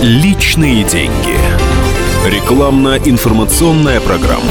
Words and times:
Личные 0.00 0.84
деньги. 0.84 1.36
Рекламно-информационная 2.24 4.00
программа. 4.00 4.44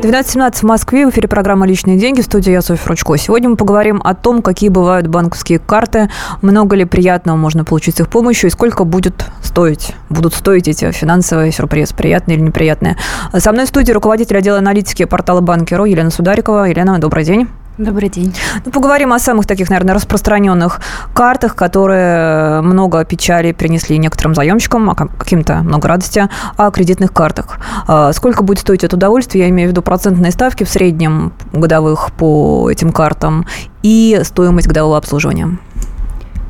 12.17 0.00 0.54
в 0.54 0.62
Москве. 0.62 1.06
В 1.06 1.10
эфире 1.10 1.28
программа 1.28 1.66
«Личные 1.66 1.98
деньги». 1.98 2.22
В 2.22 2.24
студии 2.24 2.50
я, 2.50 2.62
Софья 2.62 2.88
Ручко. 2.88 3.14
Сегодня 3.18 3.50
мы 3.50 3.56
поговорим 3.56 4.00
о 4.02 4.14
том, 4.14 4.40
какие 4.40 4.70
бывают 4.70 5.06
банковские 5.06 5.58
карты, 5.58 6.08
много 6.40 6.76
ли 6.76 6.86
приятного 6.86 7.36
можно 7.36 7.62
получить 7.62 7.98
с 7.98 8.00
их 8.00 8.08
помощью 8.08 8.48
и 8.48 8.50
сколько 8.50 8.84
будет 8.84 9.26
стоить, 9.42 9.94
будут 10.08 10.32
стоить 10.32 10.66
эти 10.66 10.90
финансовые 10.92 11.52
сюрпризы, 11.52 11.94
приятные 11.94 12.38
или 12.38 12.44
неприятные. 12.44 12.96
Со 13.36 13.52
мной 13.52 13.66
в 13.66 13.68
студии 13.68 13.92
руководитель 13.92 14.38
отдела 14.38 14.56
аналитики 14.56 15.04
портала 15.04 15.42
Банкиру 15.42 15.84
Елена 15.84 16.10
Сударикова. 16.10 16.64
Елена, 16.70 16.98
добрый 16.98 17.24
день. 17.24 17.48
Добрый 17.78 18.08
день. 18.08 18.34
Ну, 18.64 18.72
поговорим 18.72 19.12
о 19.12 19.18
самых 19.18 19.46
таких, 19.46 19.68
наверное, 19.68 19.94
распространенных 19.94 20.80
картах, 21.12 21.54
которые 21.54 22.62
много 22.62 23.04
печали 23.04 23.52
принесли 23.52 23.98
некоторым 23.98 24.34
заемщикам, 24.34 24.88
а 24.88 24.94
каким-то 24.94 25.56
много 25.56 25.86
радости, 25.86 26.26
о 26.56 26.70
кредитных 26.70 27.12
картах. 27.12 27.58
А 27.86 28.14
сколько 28.14 28.42
будет 28.42 28.60
стоить 28.60 28.82
это 28.82 28.96
удовольствие? 28.96 29.44
Я 29.44 29.50
имею 29.50 29.68
в 29.68 29.72
виду 29.72 29.82
процентные 29.82 30.32
ставки 30.32 30.64
в 30.64 30.70
среднем 30.70 31.34
годовых 31.52 32.12
по 32.12 32.70
этим 32.70 32.92
картам 32.92 33.46
и 33.82 34.20
стоимость 34.22 34.68
годового 34.68 34.96
обслуживания. 34.96 35.58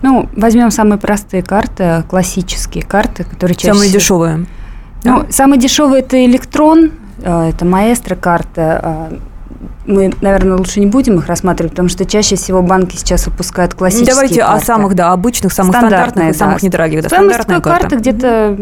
Ну, 0.03 0.29
возьмем 0.37 0.71
самые 0.71 0.99
простые 0.99 1.43
карты, 1.43 2.05
классические 2.09 2.85
карты, 2.85 3.25
которые 3.25 3.57
чаще 3.57 3.75
Самые 3.75 3.91
дешевые. 3.91 4.47
Ну, 5.03 5.23
да? 5.23 5.33
самые 5.33 5.59
дешевые 5.59 6.03
это 6.03 6.25
электрон, 6.25 6.93
э, 7.19 7.49
это 7.49 7.65
маэстро 7.65 8.15
карта, 8.15 9.09
э, 9.11 9.19
мы, 9.87 10.13
наверное, 10.21 10.57
лучше 10.57 10.81
не 10.81 10.87
будем 10.87 11.19
их 11.19 11.27
рассматривать, 11.27 11.73
потому 11.73 11.89
что 11.89 12.05
чаще 12.05 12.37
всего 12.37 12.63
банки 12.63 12.97
сейчас 12.97 13.27
выпускают 13.27 13.75
классические 13.75 14.15
Давайте 14.15 14.41
карты. 14.41 14.63
о 14.63 14.65
самых, 14.65 14.95
да, 14.95 15.13
обычных, 15.13 15.53
самых 15.53 15.77
стандартных 15.77 16.31
и 16.31 16.33
самых 16.33 16.63
недорогих. 16.63 17.03
Да, 17.03 17.09
Стоимость 17.09 17.41
такой 17.41 17.61
карты 17.61 17.97
где-то 17.97 18.59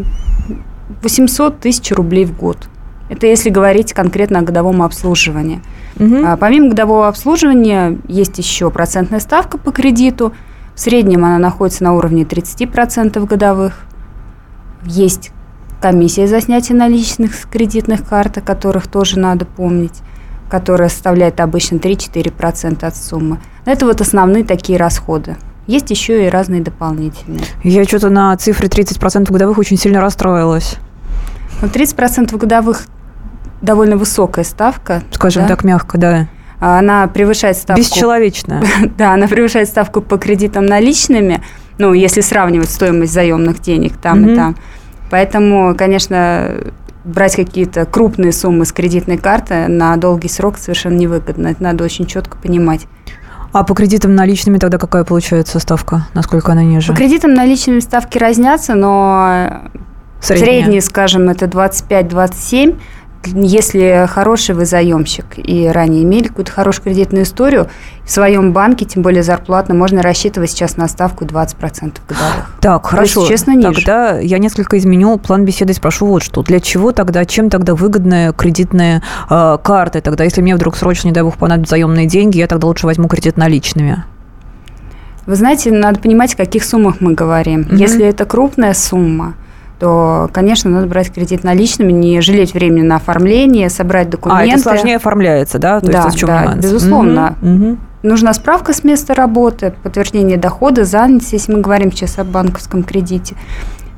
800 1.02 1.60
тысяч 1.60 1.90
рублей 1.92 2.24
в 2.24 2.36
год. 2.36 2.68
Это 3.08 3.26
если 3.26 3.50
говорить 3.50 3.92
конкретно 3.92 4.40
о 4.40 4.42
годовом 4.42 4.82
обслуживании. 4.82 5.60
Угу. 5.98 6.24
А, 6.24 6.36
помимо 6.36 6.70
годового 6.70 7.08
обслуживания 7.08 7.98
есть 8.08 8.38
еще 8.38 8.70
процентная 8.70 9.20
ставка 9.20 9.58
по 9.58 9.72
кредиту. 9.72 10.32
В 10.74 10.80
среднем 10.80 11.24
она 11.24 11.38
находится 11.38 11.84
на 11.84 11.94
уровне 11.94 12.24
30% 12.24 13.24
годовых. 13.26 13.80
Есть 14.84 15.30
комиссия 15.80 16.26
за 16.26 16.40
снятие 16.40 16.76
наличных 16.76 17.34
с 17.34 17.44
кредитных 17.44 18.08
карт, 18.08 18.38
о 18.38 18.40
которых 18.40 18.86
тоже 18.86 19.18
надо 19.18 19.44
помнить 19.44 20.00
которая 20.54 20.88
составляет 20.88 21.40
обычно 21.40 21.78
3-4% 21.78 22.86
от 22.86 22.96
суммы. 22.96 23.40
Это 23.64 23.86
вот 23.86 24.00
основные 24.00 24.44
такие 24.44 24.78
расходы. 24.78 25.36
Есть 25.66 25.90
еще 25.90 26.24
и 26.24 26.28
разные 26.28 26.60
дополнительные. 26.60 27.42
Я 27.64 27.82
что-то 27.82 28.08
на 28.08 28.36
цифре 28.36 28.68
30% 28.68 29.32
годовых 29.32 29.58
очень 29.58 29.76
сильно 29.76 30.00
расстроилась. 30.00 30.76
Ну, 31.60 31.66
30% 31.66 32.36
годовых 32.36 32.86
довольно 33.62 33.96
высокая 33.96 34.44
ставка. 34.44 35.02
Скажем 35.10 35.42
да? 35.42 35.48
так, 35.48 35.64
мягко, 35.64 35.98
да. 35.98 36.28
Она 36.60 37.08
превышает 37.08 37.56
ставку... 37.56 37.82
Бесчеловечная. 37.82 38.62
да, 38.96 39.14
она 39.14 39.26
превышает 39.26 39.68
ставку 39.68 40.02
по 40.02 40.18
кредитам 40.18 40.66
наличными, 40.66 41.42
ну, 41.78 41.94
если 41.94 42.20
сравнивать 42.20 42.70
стоимость 42.70 43.12
заемных 43.12 43.60
денег 43.60 43.96
там 43.96 44.24
mm-hmm. 44.24 44.32
и 44.32 44.36
там. 44.36 44.56
Поэтому, 45.10 45.74
конечно, 45.76 46.54
брать 47.04 47.36
какие-то 47.36 47.84
крупные 47.84 48.32
суммы 48.32 48.64
с 48.64 48.72
кредитной 48.72 49.18
карты 49.18 49.68
на 49.68 49.96
долгий 49.96 50.28
срок 50.28 50.58
совершенно 50.58 50.94
невыгодно. 50.94 51.48
Это 51.48 51.62
надо 51.62 51.84
очень 51.84 52.06
четко 52.06 52.36
понимать. 52.38 52.86
А 53.52 53.62
по 53.62 53.74
кредитам 53.74 54.14
наличными 54.16 54.58
тогда 54.58 54.78
какая 54.78 55.04
получается 55.04 55.60
ставка? 55.60 56.08
Насколько 56.14 56.52
она 56.52 56.64
ниже? 56.64 56.92
По 56.92 56.98
кредитам 56.98 57.34
наличными 57.34 57.78
ставки 57.80 58.18
разнятся, 58.18 58.74
но 58.74 59.68
средние, 60.20 60.46
средние 60.46 60.80
скажем, 60.80 61.28
это 61.28 61.46
25-27 61.46 62.80
если 63.26 64.06
хороший 64.08 64.54
вы 64.54 64.64
заемщик 64.64 65.26
и 65.36 65.68
ранее 65.68 66.02
имели 66.02 66.28
какую-то 66.28 66.52
хорошую 66.52 66.84
кредитную 66.84 67.24
историю, 67.24 67.68
в 68.04 68.10
своем 68.10 68.52
банке, 68.52 68.84
тем 68.84 69.02
более 69.02 69.22
зарплатно, 69.22 69.74
можно 69.74 70.02
рассчитывать 70.02 70.50
сейчас 70.50 70.76
на 70.76 70.88
ставку 70.88 71.24
20% 71.24 71.94
годовых. 72.06 72.50
Так, 72.60 72.86
хорошо. 72.86 73.20
Есть, 73.20 73.30
честно, 73.30 73.52
ниже. 73.52 73.72
Тогда 73.72 74.18
я 74.18 74.38
несколько 74.38 74.76
изменю 74.78 75.16
план 75.18 75.44
беседы 75.44 75.72
и 75.72 75.74
спрошу 75.74 76.06
вот 76.06 76.22
что. 76.22 76.42
Для 76.42 76.60
чего 76.60 76.92
тогда, 76.92 77.24
чем 77.24 77.48
тогда 77.48 77.74
выгодные 77.74 78.32
кредитные 78.32 79.02
э, 79.30 79.58
карты? 79.62 80.00
Тогда, 80.02 80.24
если 80.24 80.42
мне 80.42 80.54
вдруг 80.54 80.76
срочно, 80.76 81.08
не 81.08 81.14
дай 81.14 81.22
бог, 81.22 81.36
понадобятся 81.36 81.76
заемные 81.76 82.06
деньги, 82.06 82.38
я 82.38 82.46
тогда 82.46 82.66
лучше 82.66 82.86
возьму 82.86 83.08
кредит 83.08 83.36
наличными. 83.36 84.04
Вы 85.26 85.36
знаете, 85.36 85.70
надо 85.70 86.00
понимать, 86.00 86.34
о 86.34 86.36
каких 86.36 86.64
суммах 86.64 87.00
мы 87.00 87.14
говорим. 87.14 87.62
Mm-hmm. 87.62 87.76
Если 87.76 88.04
это 88.04 88.26
крупная 88.26 88.74
сумма, 88.74 89.34
то, 89.78 90.30
конечно, 90.32 90.70
надо 90.70 90.86
брать 90.86 91.12
кредит 91.12 91.44
наличными, 91.44 91.92
не 91.92 92.20
жалеть 92.20 92.54
времени 92.54 92.82
на 92.82 92.96
оформление, 92.96 93.68
собрать 93.68 94.08
документы. 94.08 94.50
А, 94.50 94.54
это 94.54 94.62
сложнее 94.62 94.96
оформляется, 94.96 95.58
да? 95.58 95.80
То 95.80 95.90
да, 95.90 96.04
есть, 96.06 96.24
да, 96.24 96.54
безусловно. 96.56 97.36
Угу. 97.42 97.76
Нужна 98.04 98.34
справка 98.34 98.72
с 98.72 98.84
места 98.84 99.14
работы, 99.14 99.74
подтверждение 99.82 100.36
дохода, 100.36 100.84
занятости, 100.84 101.34
если 101.34 101.52
мы 101.52 101.60
говорим 101.60 101.90
сейчас 101.90 102.18
о 102.18 102.24
банковском 102.24 102.82
кредите. 102.82 103.34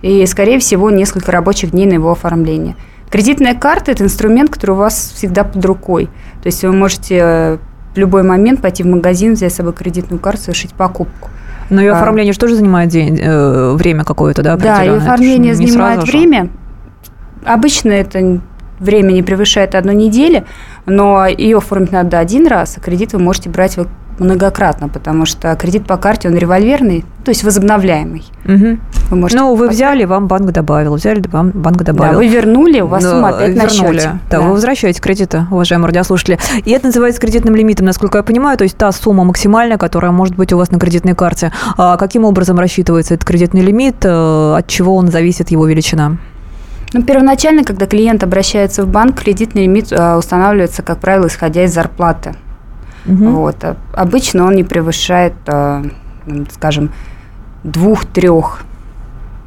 И, 0.00 0.24
скорее 0.26 0.58
всего, 0.60 0.90
несколько 0.90 1.32
рабочих 1.32 1.72
дней 1.72 1.86
на 1.86 1.94
его 1.94 2.12
оформление. 2.12 2.76
Кредитная 3.10 3.54
карта– 3.54 3.90
это 3.92 4.04
инструмент, 4.04 4.50
который 4.50 4.72
у 4.72 4.76
вас 4.76 5.12
всегда 5.14 5.44
под 5.44 5.64
рукой. 5.64 6.06
То 6.42 6.46
есть 6.46 6.62
вы 6.62 6.72
можете 6.72 7.58
в 7.94 7.98
любой 7.98 8.22
момент 8.22 8.60
пойти 8.60 8.82
в 8.82 8.86
магазин, 8.86 9.34
взять 9.34 9.52
с 9.52 9.56
собой 9.56 9.72
кредитную 9.72 10.20
карту, 10.20 10.42
совершить 10.42 10.74
покупку. 10.74 11.30
Но 11.70 11.80
ее 11.80 11.92
а. 11.92 11.96
оформление 11.96 12.32
же 12.32 12.38
тоже 12.38 12.54
занимает 12.54 12.90
день, 12.90 13.18
э, 13.20 13.72
время 13.74 14.04
какое-то, 14.04 14.42
да? 14.42 14.56
Да, 14.56 14.82
ее 14.82 14.96
оформление 14.96 15.54
занимает 15.54 16.02
время. 16.04 16.48
Обычно 17.44 17.92
это 17.92 18.40
время 18.78 19.12
не 19.12 19.22
превышает 19.22 19.74
одну 19.74 19.92
неделю, 19.92 20.44
но 20.86 21.26
ее 21.26 21.58
оформить 21.58 21.92
надо 21.92 22.18
один 22.18 22.46
раз, 22.46 22.76
а 22.76 22.80
кредит 22.80 23.12
вы 23.12 23.18
можете 23.18 23.50
брать 23.50 23.76
многократно, 24.18 24.88
потому 24.88 25.26
что 25.26 25.54
кредит 25.56 25.86
по 25.86 25.96
карте, 25.96 26.28
он 26.28 26.36
револьверный, 26.36 27.04
то 27.24 27.30
есть 27.30 27.44
возобновляемый. 27.44 28.24
Угу. 28.44 28.78
Вы 29.10 29.16
можете 29.16 29.40
ну, 29.40 29.54
вы 29.54 29.68
взяли, 29.68 30.04
вам 30.04 30.26
банк 30.26 30.50
добавил, 30.52 30.94
взяли, 30.94 31.22
вам 31.28 31.50
банк 31.50 31.82
добавил. 31.82 32.12
Да, 32.12 32.18
вы 32.18 32.28
вернули, 32.28 32.80
у 32.80 32.86
вас 32.86 33.02
Но, 33.02 33.10
сумма 33.10 33.28
опять 33.28 33.50
вернули. 33.50 33.66
на 33.66 33.70
счете. 33.70 34.20
Да, 34.30 34.38
да, 34.38 34.40
вы 34.40 34.52
возвращаете 34.52 35.00
кредиты, 35.00 35.46
уважаемые 35.50 35.88
радиослушатели. 35.88 36.38
И 36.64 36.70
это 36.70 36.86
называется 36.86 37.20
кредитным 37.20 37.54
лимитом, 37.54 37.86
насколько 37.86 38.18
я 38.18 38.22
понимаю, 38.22 38.56
то 38.56 38.64
есть 38.64 38.76
та 38.76 38.90
сумма 38.92 39.24
максимальная, 39.24 39.78
которая 39.78 40.12
может 40.12 40.36
быть 40.36 40.52
у 40.52 40.58
вас 40.58 40.70
на 40.70 40.78
кредитной 40.78 41.14
карте. 41.14 41.52
А 41.76 41.96
каким 41.96 42.24
образом 42.24 42.58
рассчитывается 42.58 43.14
этот 43.14 43.26
кредитный 43.26 43.60
лимит, 43.60 43.96
э, 44.04 44.54
от 44.56 44.66
чего 44.66 44.96
он 44.96 45.08
зависит, 45.08 45.50
его 45.50 45.66
величина? 45.66 46.16
Ну, 46.96 47.02
первоначально, 47.02 47.62
когда 47.62 47.86
клиент 47.86 48.22
обращается 48.22 48.82
в 48.82 48.88
банк, 48.88 49.20
кредитный 49.20 49.64
лимит 49.64 49.92
э, 49.92 50.16
устанавливается, 50.16 50.82
как 50.82 50.98
правило, 50.98 51.26
исходя 51.26 51.64
из 51.64 51.74
зарплаты. 51.74 52.34
Угу. 53.04 53.28
Вот. 53.32 53.62
А 53.64 53.76
обычно 53.92 54.46
он 54.46 54.54
не 54.54 54.64
превышает, 54.64 55.34
э, 55.46 55.84
скажем, 56.54 56.90
двух-трех 57.64 58.62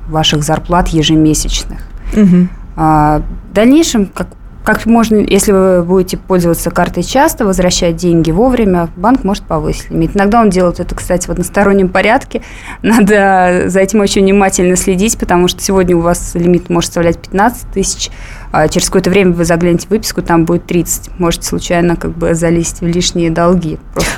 ваших 0.10 0.44
зарплат 0.44 0.90
ежемесячных. 0.90 1.80
Угу. 2.14 2.48
в 2.76 3.24
дальнейшем, 3.54 4.08
как 4.08 4.28
как 4.64 4.86
можно, 4.86 5.18
если 5.18 5.52
вы 5.52 5.84
будете 5.84 6.18
пользоваться 6.18 6.70
картой 6.70 7.04
часто, 7.04 7.46
возвращать 7.46 7.96
деньги 7.96 8.32
вовремя, 8.32 8.90
банк 8.96 9.24
может 9.24 9.44
повысить 9.44 9.90
лимит. 9.90 10.16
Иногда 10.16 10.42
он 10.42 10.50
делает 10.50 10.80
это, 10.80 10.94
кстати, 10.96 11.28
в 11.28 11.32
одностороннем 11.32 11.90
порядке. 11.90 12.42
Надо 12.82 13.64
за 13.68 13.80
этим 13.80 14.02
очень 14.02 14.24
внимательно 14.24 14.76
следить, 14.76 15.18
потому 15.18 15.48
что 15.48 15.62
сегодня 15.62 15.96
у 15.96 16.02
вас 16.02 16.36
лимит 16.36 16.70
может 16.70 16.88
составлять 16.88 17.20
15 17.20 17.72
тысяч, 17.72 18.12
а 18.52 18.68
через 18.68 18.88
какое-то 18.88 19.10
время 19.10 19.32
вы 19.32 19.46
заглянете 19.46 19.88
в 19.88 19.92
выписку, 19.92 20.22
там 20.22 20.46
будет 20.46 20.66
30. 20.66 21.20
Можете 21.20 21.48
случайно 21.48 21.96
как 21.96 22.12
бы 22.12 22.36
залезть 22.36 22.82
в 22.82 22.86
лишние 22.86 23.32
долги. 23.32 23.80
Просто 23.94 24.12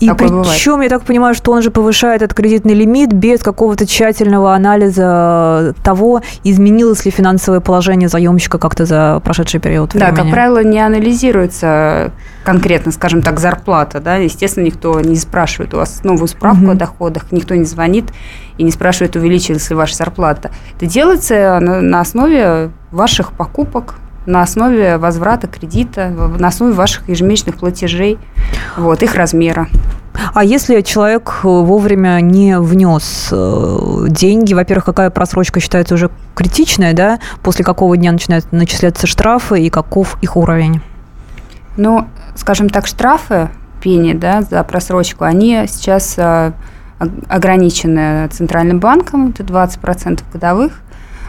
и 0.00 0.06
Такое 0.06 0.28
причем, 0.28 0.72
бывает. 0.72 0.90
я 0.92 0.98
так 0.98 1.06
понимаю, 1.06 1.34
что 1.34 1.52
он 1.52 1.62
же 1.62 1.70
повышает 1.70 2.22
этот 2.22 2.36
кредитный 2.36 2.74
лимит 2.74 3.12
без 3.12 3.40
какого-то 3.42 3.86
тщательного 3.86 4.54
анализа 4.54 5.74
того, 5.82 6.22
изменилось 6.44 7.04
ли 7.04 7.10
финансовое 7.10 7.60
положение 7.60 8.08
заемщика 8.08 8.58
как-то 8.58 8.86
за 8.86 9.20
прошедший 9.24 9.60
период 9.60 9.94
времени. 9.94 10.10
Да, 10.10 10.16
как 10.16 10.30
правило, 10.30 10.62
не 10.62 10.80
анализируется 10.80 12.12
конкретно, 12.44 12.92
скажем 12.92 13.22
так, 13.22 13.40
зарплата. 13.40 14.00
Да? 14.00 14.16
Естественно, 14.16 14.64
никто 14.64 15.00
не 15.00 15.16
спрашивает 15.16 15.74
у 15.74 15.78
вас 15.78 16.02
новую 16.04 16.28
справку 16.28 16.64
угу. 16.64 16.72
о 16.72 16.74
доходах, 16.74 17.32
никто 17.32 17.54
не 17.54 17.64
звонит 17.64 18.06
и 18.56 18.62
не 18.62 18.70
спрашивает, 18.70 19.16
увеличилась 19.16 19.68
ли 19.70 19.76
ваша 19.76 19.96
зарплата. 19.96 20.50
Это 20.76 20.86
делается 20.86 21.58
на, 21.60 21.80
на 21.80 22.00
основе 22.00 22.70
ваших 22.90 23.32
покупок, 23.32 23.96
на 24.28 24.42
основе 24.42 24.98
возврата 24.98 25.46
кредита, 25.46 26.10
на 26.10 26.48
основе 26.48 26.74
ваших 26.74 27.08
ежемесячных 27.08 27.56
платежей, 27.56 28.18
вот, 28.76 29.02
их 29.02 29.14
размера. 29.14 29.68
А 30.34 30.44
если 30.44 30.82
человек 30.82 31.40
вовремя 31.42 32.20
не 32.20 32.58
внес 32.58 33.28
э, 33.32 34.06
деньги, 34.08 34.52
во-первых, 34.52 34.84
какая 34.84 35.10
просрочка 35.10 35.60
считается 35.60 35.94
уже 35.94 36.10
критичная, 36.34 36.92
да? 36.92 37.20
После 37.42 37.64
какого 37.64 37.96
дня 37.96 38.12
начинают 38.12 38.52
начисляться 38.52 39.06
штрафы 39.06 39.62
и 39.62 39.70
каков 39.70 40.18
их 40.20 40.36
уровень? 40.36 40.82
Ну, 41.76 42.06
скажем 42.34 42.68
так, 42.68 42.86
штрафы, 42.86 43.48
пени, 43.80 44.12
да, 44.12 44.42
за 44.42 44.62
просрочку, 44.64 45.24
они 45.24 45.64
сейчас 45.68 46.14
э, 46.18 46.52
ограничены 47.28 48.28
Центральным 48.28 48.80
банком, 48.80 49.30
это 49.30 49.42
20% 49.44 50.20
годовых. 50.32 50.80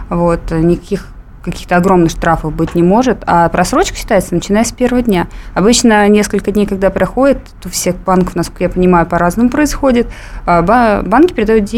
Вот, 0.09 0.51
никаких 0.51 1.05
каких-то 1.43 1.77
огромных 1.77 2.11
штрафов 2.11 2.53
быть 2.53 2.75
не 2.75 2.83
может, 2.83 3.23
а 3.25 3.47
просрочка 3.49 3.95
считается 3.95 4.33
начиная 4.33 4.63
с 4.63 4.71
первого 4.71 5.01
дня. 5.01 5.27
Обычно 5.53 6.07
несколько 6.09 6.51
дней, 6.51 6.65
когда 6.65 6.89
проходит, 6.89 7.39
у 7.65 7.69
всех 7.69 7.95
банков, 7.97 8.35
насколько 8.35 8.63
я 8.63 8.69
понимаю, 8.69 9.05
по-разному 9.05 9.49
происходит, 9.49 10.07
а 10.45 10.61
банки 11.01 11.33
передают 11.33 11.69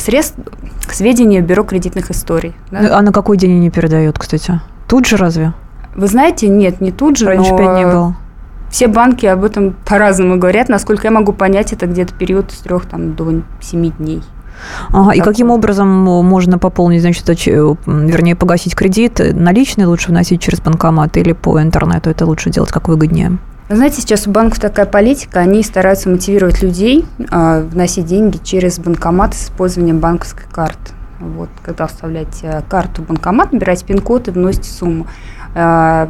средств, 0.00 0.38
сведения 0.90 1.42
в 1.42 1.44
бюро 1.44 1.64
кредитных 1.64 2.10
историй. 2.10 2.54
Да? 2.70 2.98
А 2.98 3.02
на 3.02 3.12
какой 3.12 3.36
день 3.36 3.56
они 3.56 3.70
передают, 3.70 4.18
кстати? 4.18 4.60
Тут 4.88 5.06
же 5.06 5.16
разве? 5.16 5.52
Вы 5.94 6.06
знаете, 6.06 6.48
нет, 6.48 6.80
не 6.80 6.92
тут 6.92 7.16
же, 7.16 7.26
Раньше 7.26 7.50
но... 7.50 7.58
5 7.58 7.78
не 7.78 7.84
было. 7.84 8.16
Все 8.70 8.86
банки 8.86 9.26
об 9.26 9.42
этом 9.42 9.74
по-разному 9.84 10.38
говорят. 10.38 10.68
Насколько 10.68 11.08
я 11.08 11.10
могу 11.10 11.32
понять, 11.32 11.72
это 11.72 11.86
где-то 11.86 12.14
период 12.14 12.52
с 12.52 12.58
трех 12.58 12.86
там, 12.86 13.14
до 13.14 13.42
семи 13.60 13.90
дней. 13.90 14.22
Ага, 14.90 15.12
и 15.12 15.20
каким 15.20 15.50
образом 15.50 15.88
можно 15.88 16.58
пополнить, 16.58 17.00
значит, 17.02 17.28
вернее, 17.28 18.36
погасить 18.36 18.74
кредит? 18.74 19.20
Наличные 19.32 19.86
лучше 19.86 20.10
вносить 20.10 20.40
через 20.40 20.60
банкомат 20.60 21.16
или 21.16 21.32
по 21.32 21.60
интернету? 21.60 22.10
Это 22.10 22.26
лучше 22.26 22.50
делать 22.50 22.70
как 22.70 22.88
выгоднее? 22.88 23.38
знаете, 23.76 24.00
сейчас 24.00 24.26
у 24.26 24.30
банков 24.30 24.58
такая 24.58 24.86
политика, 24.86 25.40
они 25.40 25.62
стараются 25.62 26.08
мотивировать 26.08 26.60
людей 26.62 27.06
э, 27.18 27.62
вносить 27.62 28.06
деньги 28.06 28.38
через 28.42 28.80
банкомат 28.80 29.34
с 29.34 29.44
использованием 29.44 30.00
банковской 30.00 30.44
карты. 30.50 30.92
Вот, 31.20 31.50
когда 31.62 31.86
вставляете 31.86 32.46
э, 32.46 32.62
карту 32.68 33.02
в 33.02 33.06
банкомат, 33.06 33.52
набираете 33.52 33.84
пин-код 33.84 34.28
и 34.28 34.30
вносите 34.32 34.70
сумму. 34.70 35.06
Э, 35.54 36.08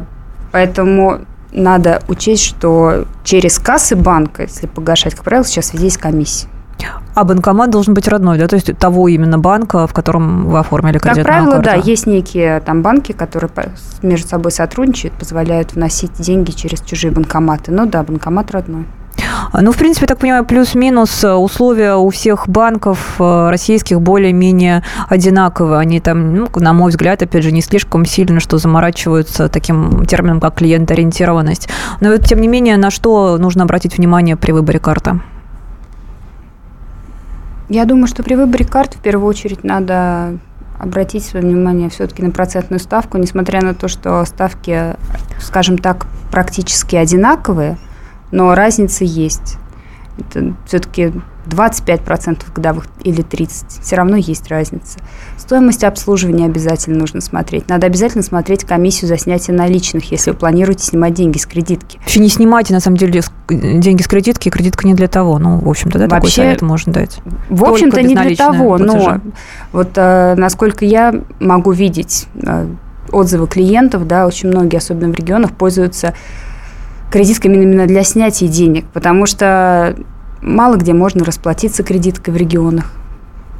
поэтому 0.51 1.19
надо 1.51 2.01
учесть, 2.07 2.43
что 2.43 3.05
через 3.23 3.59
кассы 3.59 3.95
банка, 3.95 4.43
если 4.43 4.65
погашать, 4.65 5.13
как 5.13 5.23
правило, 5.23 5.45
сейчас 5.45 5.73
везде 5.73 5.85
есть 5.85 5.97
комиссия. 5.97 6.47
А 7.13 7.23
банкомат 7.23 7.69
должен 7.69 7.93
быть 7.93 8.07
родной, 8.07 8.37
да, 8.37 8.47
то 8.47 8.55
есть 8.55 8.75
того 8.77 9.07
именно 9.07 9.37
банка, 9.37 9.85
в 9.87 9.93
котором 9.93 10.45
вы 10.45 10.59
оформили 10.59 10.97
кредитную 10.97 11.25
Как 11.25 11.33
правило, 11.33 11.51
карту. 11.61 11.69
да, 11.69 11.75
есть 11.75 12.07
некие 12.07 12.61
там 12.61 12.81
банки, 12.81 13.11
которые 13.11 13.51
между 14.01 14.27
собой 14.27 14.51
сотрудничают, 14.51 15.13
позволяют 15.15 15.73
вносить 15.73 16.13
деньги 16.19 16.51
через 16.51 16.81
чужие 16.81 17.11
банкоматы. 17.11 17.71
Ну 17.71 17.85
да, 17.85 18.03
банкомат 18.03 18.51
родной. 18.51 18.85
Ну, 19.53 19.71
в 19.71 19.77
принципе, 19.77 20.07
так 20.07 20.17
понимаю, 20.17 20.45
плюс-минус 20.45 21.23
э, 21.23 21.33
условия 21.33 21.95
у 21.95 22.09
всех 22.09 22.47
банков 22.47 23.15
э, 23.19 23.49
российских 23.49 24.01
более-менее 24.01 24.83
одинаковые. 25.09 25.79
Они 25.79 25.99
там, 25.99 26.35
ну, 26.35 26.47
на 26.55 26.73
мой 26.73 26.89
взгляд, 26.91 27.21
опять 27.21 27.43
же, 27.43 27.51
не 27.51 27.61
слишком 27.61 28.05
сильно, 28.05 28.39
что 28.39 28.57
заморачиваются 28.57 29.49
таким 29.49 30.05
термином, 30.05 30.39
как 30.39 30.55
клиентоориентированность. 30.55 31.67
Но, 31.99 32.15
тем 32.17 32.39
не 32.39 32.47
менее, 32.47 32.77
на 32.77 32.91
что 32.91 33.37
нужно 33.37 33.63
обратить 33.63 33.97
внимание 33.97 34.37
при 34.37 34.53
выборе 34.53 34.79
карты? 34.79 35.19
Я 37.71 37.85
думаю, 37.85 38.07
что 38.07 38.21
при 38.21 38.35
выборе 38.35 38.65
карт 38.65 38.95
в 38.95 38.99
первую 38.99 39.29
очередь 39.29 39.63
надо 39.63 40.37
обратить 40.77 41.23
свое 41.23 41.45
внимание 41.45 41.89
все-таки 41.89 42.21
на 42.21 42.29
процентную 42.29 42.81
ставку, 42.81 43.17
несмотря 43.17 43.61
на 43.61 43.73
то, 43.73 43.87
что 43.87 44.25
ставки, 44.25 44.97
скажем 45.39 45.77
так, 45.77 46.05
практически 46.31 46.97
одинаковые, 46.97 47.77
но 48.29 48.55
разница 48.55 49.05
есть. 49.05 49.55
Это 50.17 50.53
все-таки 50.65 51.13
25% 51.47 52.43
годовых 52.53 52.85
или 53.03 53.23
30%. 53.23 53.81
Все 53.81 53.95
равно 53.95 54.15
есть 54.15 54.47
разница. 54.49 54.99
Стоимость 55.37 55.83
обслуживания 55.83 56.45
обязательно 56.45 56.99
нужно 56.99 57.21
смотреть. 57.21 57.67
Надо 57.69 57.87
обязательно 57.87 58.23
смотреть 58.23 58.63
комиссию 58.63 59.07
за 59.07 59.17
снятие 59.17 59.55
наличных, 59.55 60.11
если 60.11 60.31
вы 60.31 60.37
планируете 60.37 60.85
снимать 60.85 61.13
деньги 61.13 61.37
с 61.37 61.45
кредитки. 61.45 61.97
Вообще 61.99 62.19
не 62.19 62.29
снимайте, 62.29 62.73
на 62.73 62.79
самом 62.79 62.97
деле, 62.97 63.21
деньги 63.49 64.01
с 64.01 64.07
кредитки. 64.07 64.49
Кредитка 64.49 64.85
не 64.85 64.93
для 64.93 65.07
того. 65.07 65.39
Ну, 65.39 65.59
в 65.59 65.69
общем-то, 65.69 65.97
да, 65.97 66.07
Вообще, 66.07 66.15
такой 66.15 66.31
совет 66.31 66.61
можно 66.61 66.93
дать. 66.93 67.19
В 67.49 67.65
общем-то, 67.65 68.01
не 68.01 68.15
для 68.15 68.35
того. 68.35 68.77
Но 68.77 69.19
вот 69.71 69.91
э, 69.95 70.35
насколько 70.37 70.85
я 70.85 71.13
могу 71.39 71.71
видеть 71.71 72.27
э, 72.35 72.67
отзывы 73.11 73.47
клиентов, 73.47 74.07
да, 74.07 74.27
очень 74.27 74.49
многие, 74.49 74.77
особенно 74.77 75.11
в 75.11 75.15
регионах, 75.15 75.51
пользуются 75.51 76.13
кредитками 77.11 77.57
именно 77.57 77.85
для 77.85 78.03
снятия 78.03 78.47
денег, 78.47 78.85
потому 78.93 79.25
что 79.25 79.95
мало 80.41 80.77
где 80.77 80.93
можно 80.93 81.23
расплатиться 81.23 81.83
кредиткой 81.83 82.33
в 82.33 82.37
регионах. 82.37 82.91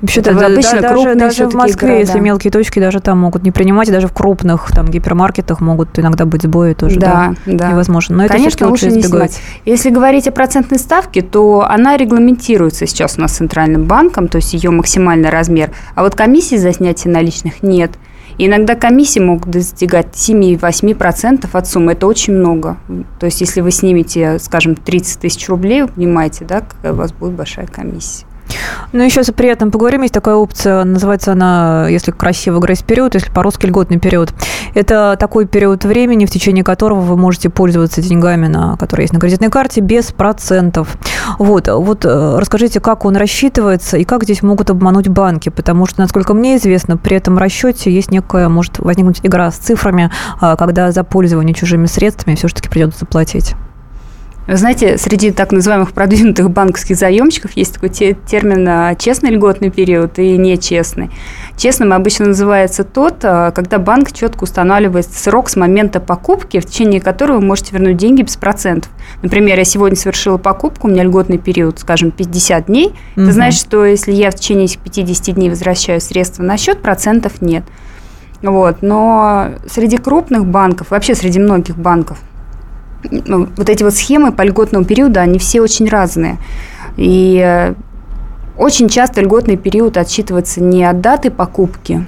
Вообще-то 0.02 0.34
да, 0.34 0.48
обычно 0.48 0.82
да, 0.82 0.90
крупные 0.90 1.16
даже, 1.16 1.38
даже 1.44 1.50
в 1.52 1.54
Москве, 1.54 1.88
города. 1.90 2.00
если 2.00 2.20
мелкие 2.20 2.52
точки, 2.52 2.80
даже 2.80 3.02
там 3.02 3.20
могут 3.20 3.44
не 3.44 3.52
принимать, 3.52 3.88
и 3.88 3.92
даже 3.92 4.08
в 4.08 4.14
крупных 4.14 4.72
там 4.72 4.88
гипермаркетах 4.88 5.62
могут 5.62 6.00
иногда 6.00 6.26
быть 6.26 6.42
сбои 6.42 6.74
тоже. 6.74 7.00
Да, 7.00 7.36
да, 7.46 7.54
да. 7.54 7.72
невозможно. 7.72 8.18
Но 8.18 8.28
Конечно, 8.28 8.66
это 8.66 8.68
лучше 8.68 8.88
не 8.88 9.00
избегать. 9.00 9.34
Снимать. 9.34 9.62
Если 9.66 9.92
говорить 9.92 10.28
о 10.28 10.32
процентной 10.32 10.80
ставке, 10.80 11.22
то 11.22 11.68
она 11.70 11.98
регламентируется 11.98 12.88
сейчас 12.88 13.20
у 13.20 13.22
нас 13.22 13.34
Центральным 13.34 13.84
банком, 13.84 14.28
то 14.28 14.38
есть 14.38 14.54
ее 14.56 14.72
максимальный 14.72 15.30
размер. 15.30 15.70
А 15.94 16.02
вот 16.02 16.16
комиссии 16.16 16.56
за 16.56 16.74
снятие 16.74 17.14
наличных 17.14 17.62
нет. 17.62 17.92
Иногда 18.44 18.74
комиссии 18.74 19.20
могут 19.20 19.52
достигать 19.52 20.16
7-8% 20.16 21.48
от 21.54 21.68
суммы. 21.68 21.92
Это 21.92 22.08
очень 22.08 22.34
много. 22.34 22.76
То 23.20 23.28
есть, 23.28 23.40
если 23.40 23.62
вы 23.62 23.70
снимете, 23.70 24.40
скажем, 24.40 24.76
30 24.76 25.20
тысяч 25.20 25.48
рублей, 25.48 25.86
понимаете, 25.86 26.44
да, 26.46 26.62
какая 26.62 26.94
у 26.94 26.96
вас 26.96 27.14
будет 27.14 27.34
большая 27.34 27.68
комиссия. 27.68 28.26
Ну, 28.94 29.04
еще 29.04 29.22
при 29.32 29.50
этом 29.50 29.72
поговорим. 29.72 30.02
Есть 30.02 30.14
такая 30.14 30.36
опция, 30.36 30.84
называется 30.84 31.32
она, 31.32 31.88
если 31.90 32.12
красиво, 32.12 32.60
грейс-период, 32.60 33.14
если 33.14 33.32
по-русски 33.32 33.66
льготный 33.66 34.00
период. 34.00 34.34
Это 34.74 35.16
такой 35.20 35.46
период 35.46 35.86
времени, 35.86 36.26
в 36.26 36.32
течение 36.32 36.64
которого 36.64 37.02
вы 37.02 37.18
можете 37.18 37.50
пользоваться 37.50 38.02
деньгами, 38.02 38.48
на, 38.48 38.78
которые 38.78 39.06
есть 39.06 39.14
на 39.14 39.20
кредитной 39.20 39.50
карте, 39.50 39.82
без 39.82 40.12
процентов. 40.12 40.98
Вот, 41.40 41.68
вот 41.68 42.06
э, 42.06 42.38
расскажите, 42.40 42.80
как 42.80 43.06
он 43.06 43.16
рассчитывается 43.16 43.98
и 43.98 44.04
как 44.04 44.24
здесь 44.24 44.42
могут 44.44 44.70
обмануть 44.70 45.08
банки, 45.08 45.50
потому 45.50 45.86
что, 45.86 46.02
насколько 46.02 46.34
мне 46.34 46.58
известно, 46.58 46.98
при 46.98 47.18
этом 47.18 47.38
расчете 47.38 47.92
есть 47.92 48.12
некая, 48.12 48.50
может 48.50 48.80
возникнуть 48.80 49.20
игра 49.24 49.52
с 49.52 49.56
цифрами, 49.56 50.12
а, 50.40 50.56
когда 50.56 50.92
за 50.92 51.04
пользование 51.04 51.54
чужими 51.54 51.86
средствами 51.86 52.36
все-таки 52.36 52.70
придется 52.70 53.06
платить. 53.06 53.56
Вы 54.48 54.58
знаете, 54.58 54.98
среди 54.98 55.32
так 55.32 55.52
называемых 55.52 55.94
продвинутых 55.94 56.50
банковских 56.50 56.96
заемщиков 56.96 57.52
есть 57.52 57.76
такой 57.76 57.90
термин 57.90 58.68
а, 58.68 58.96
«честный 58.96 59.30
льготный 59.30 59.70
период» 59.70 60.18
и 60.18 60.36
«нечестный». 60.36 61.12
Честным 61.58 61.94
обычно 61.94 62.28
называется 62.28 62.84
тот, 62.84 63.24
а, 63.24 63.52
когда 63.52 63.78
банк 63.78 64.12
четко 64.12 64.44
устанавливает 64.44 65.06
срок 65.06 65.50
с 65.50 65.56
момента 65.56 66.00
покупки, 66.00 66.60
в 66.60 66.66
течение 66.66 67.00
которого 67.00 67.38
вы 67.38 67.46
можете 67.46 67.74
вернуть 67.74 67.98
деньги 67.98 68.24
без 68.24 68.36
процентов. 68.36 68.92
Например, 69.22 69.60
я 69.60 69.64
сегодня 69.64 69.96
совершила 69.96 70.38
покупку, 70.38 70.88
у 70.88 70.90
меня 70.92 71.04
льготный 71.04 71.38
период, 71.38 71.78
скажем, 71.78 72.10
50 72.10 72.66
дней. 72.66 72.88
Угу. 73.16 73.22
Это 73.24 73.32
значит, 73.34 73.62
что 73.62 73.86
если 73.86 74.12
я 74.12 74.32
в 74.32 74.36
течение 74.36 74.66
этих 74.66 74.80
50 74.80 75.36
дней 75.36 75.50
возвращаю 75.52 76.02
средства 76.02 76.42
на 76.42 76.58
счет, 76.58 76.82
процентов 76.82 77.42
нет. 77.42 77.64
Вот. 78.42 78.82
Но 78.82 79.50
среди 79.70 79.98
крупных 79.98 80.48
банков, 80.48 80.90
вообще 80.90 81.14
среди 81.14 81.38
многих 81.38 81.78
банков– 81.78 82.18
вот 83.04 83.70
эти 83.70 83.84
вот 83.84 83.94
схемы 83.94 84.32
по 84.32 84.44
льготному 84.44 84.86
периоду, 84.86 85.20
они 85.20 85.40
все 85.40 85.62
очень 85.62 85.88
разные. 85.90 86.38
И 86.98 87.42
э, 87.44 87.74
очень 88.58 88.90
часто 88.90 89.22
льготный 89.22 89.58
период 89.58 89.98
отсчитывается 89.98 90.62
не 90.62 90.84
от 90.84 91.02
даты 91.02 91.32
покупки, 91.32 92.06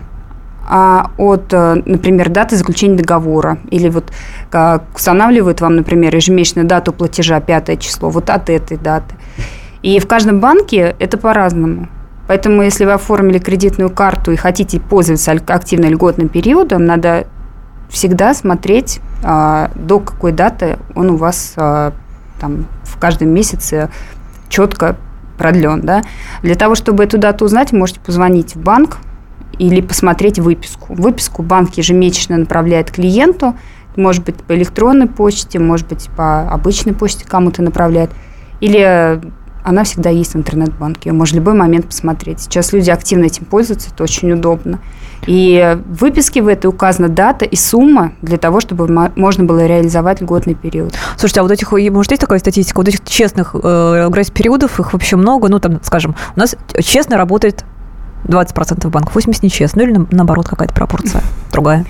а 0.67 1.11
от, 1.17 1.53
э, 1.53 1.81
например, 1.85 2.29
даты 2.29 2.55
заключения 2.55 2.97
договора. 2.97 3.57
Или 3.69 3.89
вот 3.89 4.11
как 4.49 4.83
устанавливают 4.95 5.61
вам, 5.61 5.75
например, 5.75 6.15
ежемесячную 6.15 6.67
дату 6.67 6.93
платежа, 6.93 7.39
пятое 7.39 7.77
число, 7.77 8.09
вот 8.09 8.29
от 8.29 8.49
этой 8.49 8.77
даты. 8.77 9.15
И 9.81 9.99
в 9.99 10.07
каждом 10.07 10.39
банке 10.39 10.95
это 10.99 11.17
по-разному. 11.17 11.87
Поэтому, 12.27 12.61
если 12.61 12.85
вы 12.85 12.93
оформили 12.93 13.37
кредитную 13.37 13.89
карту 13.89 14.31
и 14.31 14.37
хотите 14.37 14.79
пользоваться 14.79 15.31
активно 15.31 15.87
льготным 15.87 16.29
периодом, 16.29 16.85
надо 16.85 17.27
всегда 17.89 18.33
смотреть, 18.33 19.01
до 19.23 19.99
какой 19.99 20.31
даты 20.33 20.77
он 20.95 21.11
у 21.11 21.17
вас 21.17 21.53
а, 21.55 21.93
там, 22.39 22.65
в 22.83 22.99
каждом 22.99 23.29
месяце 23.29 23.89
четко 24.49 24.97
продлен. 25.37 25.81
Да? 25.81 26.03
Для 26.41 26.55
того, 26.55 26.75
чтобы 26.75 27.03
эту 27.03 27.17
дату 27.17 27.45
узнать, 27.45 27.71
можете 27.71 27.99
позвонить 27.99 28.55
в 28.55 28.59
банк 28.59 28.97
или 29.59 29.81
посмотреть 29.81 30.39
выписку. 30.39 30.93
Выписку 30.93 31.43
банк 31.43 31.75
ежемесячно 31.75 32.37
направляет 32.37 32.91
клиенту, 32.91 33.55
может 33.95 34.23
быть, 34.23 34.35
по 34.35 34.53
электронной 34.55 35.07
почте, 35.07 35.59
может 35.59 35.87
быть, 35.87 36.09
по 36.15 36.49
обычной 36.49 36.93
почте 36.93 37.25
кому-то 37.25 37.61
направляет. 37.61 38.11
Или 38.59 39.21
она 39.63 39.83
всегда 39.83 40.09
есть 40.09 40.33
в 40.33 40.37
интернет-банке, 40.37 41.09
ее 41.09 41.13
можно 41.13 41.35
в 41.35 41.39
любой 41.39 41.53
момент 41.53 41.85
посмотреть. 41.85 42.41
Сейчас 42.41 42.73
люди 42.73 42.89
активно 42.89 43.25
этим 43.25 43.45
пользуются, 43.45 43.89
это 43.93 44.03
очень 44.03 44.31
удобно. 44.31 44.79
И 45.27 45.77
в 45.85 46.01
выписке 46.01 46.41
в 46.41 46.47
этой 46.47 46.67
указана 46.67 47.09
дата 47.09 47.45
и 47.45 47.55
сумма 47.55 48.13
для 48.21 48.37
того, 48.37 48.59
чтобы 48.59 48.87
можно 49.15 49.43
было 49.43 49.65
реализовать 49.65 50.21
льготный 50.21 50.55
период. 50.55 50.93
Слушайте, 51.17 51.39
а 51.39 51.43
вот 51.43 51.51
этих, 51.51 51.71
может, 51.71 52.11
есть 52.11 52.21
такая 52.21 52.39
статистика, 52.39 52.77
вот 52.77 52.87
этих 52.87 53.03
честных 53.05 53.55
э, 53.55 54.07
грейс-периодов, 54.09 54.79
их 54.79 54.93
вообще 54.93 55.15
много, 55.15 55.47
ну, 55.49 55.59
там, 55.59 55.79
скажем, 55.83 56.15
у 56.35 56.39
нас 56.39 56.55
честно 56.79 57.17
работает 57.17 57.63
20% 58.25 58.87
банков, 58.89 59.15
80% 59.15 59.39
нечестно, 59.41 59.83
ну, 59.83 59.89
или 59.89 60.07
наоборот 60.11 60.47
какая-то 60.47 60.73
пропорция 60.73 61.23
другая? 61.51 61.85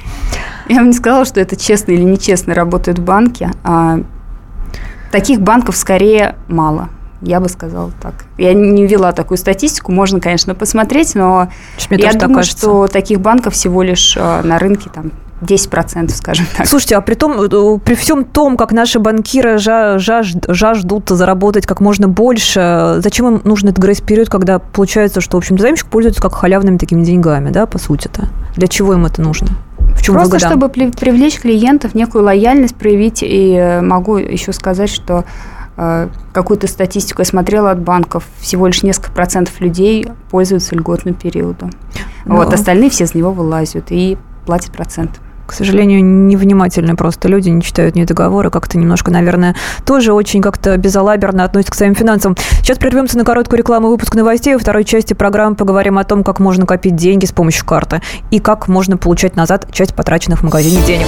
Я 0.67 0.79
бы 0.81 0.87
не 0.87 0.93
сказала, 0.93 1.25
что 1.25 1.39
это 1.39 1.55
честно 1.55 1.91
или 1.91 2.03
нечестно 2.03 2.53
работают 2.53 2.99
банки. 2.99 3.49
А 3.63 3.99
таких 5.11 5.41
банков 5.41 5.75
скорее 5.75 6.35
мало 6.47 6.89
Я 7.23 7.39
бы 7.39 7.49
сказала 7.49 7.91
так. 8.01 8.13
Я 8.37 8.53
не 8.53 8.85
вела 8.85 9.11
такую 9.13 9.37
статистику, 9.37 9.91
можно, 9.91 10.19
конечно, 10.19 10.55
посмотреть, 10.55 11.15
но 11.15 11.49
Мне 11.89 12.03
я 12.03 12.13
думаю, 12.13 12.43
что 12.43 12.87
таких 12.87 13.21
банков 13.21 13.53
всего 13.53 13.81
лишь 13.81 14.15
э, 14.17 14.41
на 14.43 14.59
рынке 14.59 14.89
там 14.93 15.11
10%, 15.43 16.09
скажем 16.09 16.45
так. 16.57 16.67
Слушайте, 16.67 16.95
а 16.95 17.01
при, 17.01 17.15
том, 17.15 17.41
э, 17.41 17.79
при 17.79 17.95
всем 17.95 18.25
том, 18.25 18.57
как 18.57 18.71
наши 18.71 18.99
банкиры 18.99 19.57
жаж, 19.57 20.03
жаждут 20.47 21.09
заработать 21.09 21.65
как 21.65 21.79
можно 21.79 22.07
больше, 22.07 22.95
зачем 22.99 23.35
им 23.35 23.41
нужен 23.43 23.69
этот 23.69 23.81
грейс-период, 23.81 24.29
когда 24.29 24.59
получается, 24.59 25.21
что, 25.21 25.37
в 25.37 25.39
общем, 25.39 25.57
заемщик 25.57 25.87
пользуется 25.87 26.21
как 26.21 26.33
халявными 26.33 26.77
такими 26.77 27.03
деньгами, 27.03 27.51
да, 27.51 27.65
по 27.65 27.77
сути-то? 27.77 28.27
Для 28.55 28.67
чего 28.67 28.93
им 28.93 29.05
это 29.05 29.21
нужно? 29.21 29.49
В 29.95 30.01
чем 30.01 30.15
Просто 30.15 30.35
выгода? 30.35 30.47
чтобы 30.47 30.69
привлечь 30.69 31.39
клиентов, 31.39 31.93
некую 31.93 32.23
лояльность 32.23 32.75
проявить. 32.75 33.21
И 33.21 33.53
э, 33.53 33.81
могу 33.81 34.17
еще 34.17 34.51
сказать, 34.53 34.89
что 34.89 35.23
какую-то 35.75 36.67
статистику 36.67 37.21
я 37.21 37.25
смотрела 37.25 37.71
от 37.71 37.79
банков, 37.79 38.25
всего 38.39 38.67
лишь 38.67 38.83
несколько 38.83 39.11
процентов 39.11 39.59
людей 39.59 40.07
пользуются 40.29 40.75
льготным 40.75 41.15
периодом. 41.15 41.71
Но... 42.25 42.35
Вот, 42.35 42.53
остальные 42.53 42.89
все 42.89 43.07
с 43.07 43.15
него 43.15 43.31
вылазят 43.31 43.85
и 43.89 44.17
платят 44.45 44.71
процент 44.71 45.19
к 45.45 45.53
сожалению, 45.53 46.03
невнимательны 46.03 46.95
просто 46.95 47.27
люди, 47.27 47.49
не 47.49 47.61
читают 47.61 47.95
ни 47.95 48.03
договоры, 48.05 48.49
как-то 48.49 48.77
немножко, 48.77 49.11
наверное, 49.11 49.55
тоже 49.85 50.13
очень 50.13 50.41
как-то 50.41 50.77
безалаберно 50.77 51.43
относятся 51.43 51.73
к 51.73 51.75
своим 51.75 51.95
финансам. 51.95 52.35
Сейчас 52.61 52.77
прервемся 52.77 53.17
на 53.17 53.25
короткую 53.25 53.59
рекламу 53.59 53.89
выпуск 53.89 54.15
новостей. 54.15 54.53
Во 54.53 54.59
второй 54.59 54.83
части 54.83 55.13
программы 55.13 55.55
поговорим 55.55 55.97
о 55.97 56.03
том, 56.05 56.23
как 56.23 56.39
можно 56.39 56.65
копить 56.65 56.95
деньги 56.95 57.25
с 57.25 57.31
помощью 57.31 57.65
карты 57.65 58.01
и 58.31 58.39
как 58.39 58.67
можно 58.67 58.97
получать 58.97 59.35
назад 59.35 59.67
часть 59.71 59.93
потраченных 59.93 60.39
в 60.39 60.43
магазине 60.43 60.81
денег. 60.85 61.07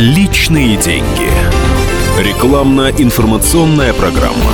Личные 0.00 0.76
деньги. 0.76 1.28
Рекламно-информационная 2.20 3.92
программа. 3.92 4.52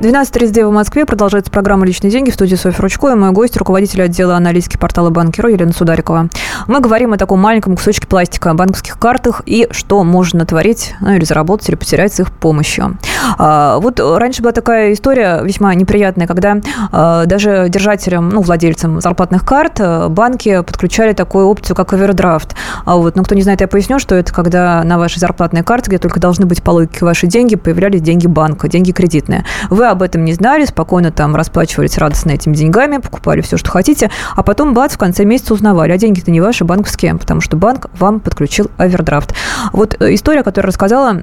12.39 0.00 0.66
в 0.66 0.72
Москве. 0.72 1.06
Продолжается 1.06 1.50
программа 1.50 1.86
«Личные 1.86 2.10
деньги» 2.10 2.30
в 2.30 2.34
студии 2.34 2.54
Софья 2.54 2.82
Ручко 2.82 3.08
и 3.12 3.14
мой 3.14 3.30
гость, 3.30 3.56
руководитель 3.56 4.02
отдела 4.02 4.36
аналитики 4.36 4.76
портала 4.76 5.08
Банкиро 5.08 5.48
Елена 5.48 5.72
Сударикова. 5.72 6.28
Мы 6.66 6.80
говорим 6.80 7.14
о 7.14 7.16
таком 7.16 7.40
маленьком 7.40 7.76
кусочке 7.76 8.06
пластика, 8.06 8.52
банковских 8.52 8.98
картах 8.98 9.40
и 9.46 9.66
что 9.70 10.04
можно 10.04 10.44
творить, 10.44 10.94
ну, 11.00 11.14
или 11.14 11.24
заработать, 11.24 11.70
или 11.70 11.76
потерять 11.76 12.12
с 12.12 12.20
их 12.20 12.30
помощью. 12.30 12.98
А, 13.38 13.78
вот 13.78 13.98
раньше 13.98 14.42
была 14.42 14.52
такая 14.52 14.92
история 14.92 15.40
весьма 15.42 15.74
неприятная, 15.74 16.26
когда 16.26 16.58
а, 16.92 17.24
даже 17.24 17.68
держателям, 17.70 18.28
ну, 18.28 18.42
владельцам 18.42 19.00
зарплатных 19.00 19.46
карт 19.46 19.80
а, 19.80 20.10
банки 20.10 20.60
подключали 20.60 21.14
такую 21.14 21.46
опцию, 21.46 21.74
как 21.74 21.94
овердрафт. 21.94 22.54
А 22.84 22.96
вот, 22.96 23.16
ну, 23.16 23.24
кто 23.24 23.34
не 23.34 23.40
знает, 23.40 23.62
я 23.62 23.66
поясню, 23.68 23.98
что 23.98 24.14
это 24.14 24.30
когда 24.34 24.82
на 24.84 24.98
вашей 24.98 25.20
зарплатной 25.20 25.62
карте, 25.62 25.88
где 25.88 25.98
только 25.98 26.20
должны 26.20 26.44
быть 26.44 26.62
по 26.62 26.72
логике 26.72 27.02
ваши 27.06 27.26
деньги, 27.26 27.56
появлялись 27.56 28.02
деньги 28.02 28.26
банка, 28.26 28.68
деньги 28.68 28.92
кредитные. 28.92 29.46
Вы 29.70 29.85
об 29.90 30.02
этом 30.02 30.24
не 30.24 30.32
знали, 30.32 30.64
спокойно 30.64 31.10
там 31.10 31.36
расплачивались 31.36 31.98
радостно 31.98 32.32
этими 32.32 32.54
деньгами, 32.54 32.98
покупали 32.98 33.40
все, 33.40 33.56
что 33.56 33.70
хотите, 33.70 34.10
а 34.34 34.42
потом, 34.42 34.74
бац, 34.74 34.94
в 34.94 34.98
конце 34.98 35.24
месяца 35.24 35.54
узнавали, 35.54 35.92
а 35.92 35.98
деньги-то 35.98 36.30
не 36.30 36.40
ваши, 36.40 36.64
банковские, 36.64 37.14
потому 37.16 37.40
что 37.40 37.56
банк 37.56 37.88
вам 37.98 38.20
подключил 38.20 38.70
овердрафт. 38.76 39.34
Вот 39.72 39.96
э, 40.00 40.14
история, 40.14 40.42
которую 40.42 40.68
рассказала, 40.68 41.22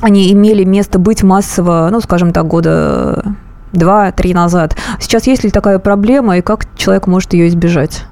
они 0.00 0.32
имели 0.32 0.64
место 0.64 0.98
быть 0.98 1.22
массово, 1.22 1.88
ну, 1.90 2.00
скажем 2.00 2.32
так, 2.32 2.46
года 2.46 3.24
два-три 3.72 4.34
назад. 4.34 4.76
Сейчас 5.00 5.26
есть 5.26 5.44
ли 5.44 5.50
такая 5.50 5.78
проблема, 5.78 6.38
и 6.38 6.42
как 6.42 6.66
человек 6.76 7.06
может 7.06 7.32
ее 7.32 7.48
избежать? 7.48 8.04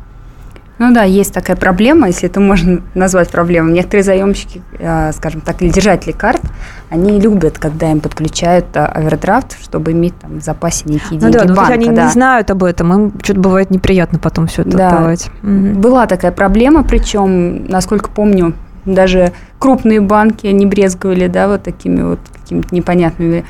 Ну 0.79 0.93
да, 0.93 1.05
есть 1.05 1.33
такая 1.33 1.57
проблема, 1.57 2.09
если 2.09 2.29
это 2.29 2.41
можно 2.41 2.83
назвать 2.95 3.31
проблемой. 3.31 3.73
Некоторые 3.73 4.03
заемщики, 4.03 4.61
э, 4.79 5.13
скажем 5.13 5.41
так, 5.41 5.63
или 5.63 5.71
держатели 5.71 6.11
карт, 6.13 6.43
они 6.91 7.21
любят, 7.21 7.59
когда 7.59 7.91
им 7.93 8.01
подключают 8.01 8.67
э, 8.75 8.85
овердрафт, 8.85 9.57
чтобы 9.63 9.93
иметь 9.93 10.19
там 10.19 10.41
в 10.41 10.43
запасе 10.43 10.85
некие 10.87 11.21
деньги 11.21 11.37
ну 11.37 11.47
да, 11.47 11.55
банка. 11.55 11.75
они 11.75 11.91
да. 11.91 12.07
не 12.07 12.11
знают 12.11 12.51
об 12.51 12.65
этом, 12.65 12.93
им 12.93 13.13
что-то 13.23 13.41
бывает 13.41 13.71
неприятно 13.71 14.19
потом 14.19 14.49
все 14.49 14.63
это 14.63 14.77
да. 14.77 14.89
отдавать. 14.89 15.31
Угу. 15.45 15.79
Была 15.79 16.07
такая 16.07 16.33
проблема, 16.33 16.83
причем, 16.83 17.67
насколько 17.67 18.11
помню, 18.11 18.55
даже 18.85 19.33
крупные 19.61 20.01
банки 20.01 20.49
не 20.49 20.67
брезговали, 20.67 21.29
да, 21.29 21.47
вот 21.47 21.63
такими 21.63 22.03
вот 22.03 22.19
какими-то 22.41 22.75
непонятными 22.75 23.45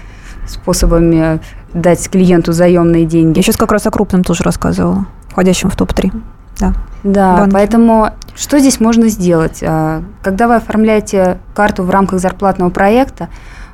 способами 0.47 1.41
дать 1.73 2.09
клиенту 2.11 2.53
заемные 2.53 3.07
деньги. 3.07 3.39
Я 3.39 3.43
сейчас 3.43 3.57
как 3.57 3.73
раз 3.73 3.87
о 3.87 3.91
крупном 3.91 4.25
тоже 4.25 4.45
рассказывала, 4.45 5.07
входящем 5.29 5.71
в 5.71 5.77
топ-3. 5.77 6.13
Да. 6.61 6.75
Да, 7.05 7.37
банки. 7.37 7.53
поэтому 7.53 8.11
что 8.35 8.59
здесь 8.59 8.81
можно 8.81 9.09
сделать? 9.09 9.63
А, 9.63 10.03
когда 10.23 10.49
вы 10.49 10.57
оформляете 10.57 11.39
карту 11.55 11.85
в 11.85 11.91
рамках 11.91 12.19
зарплатного 12.19 12.71
проекта, 12.71 13.29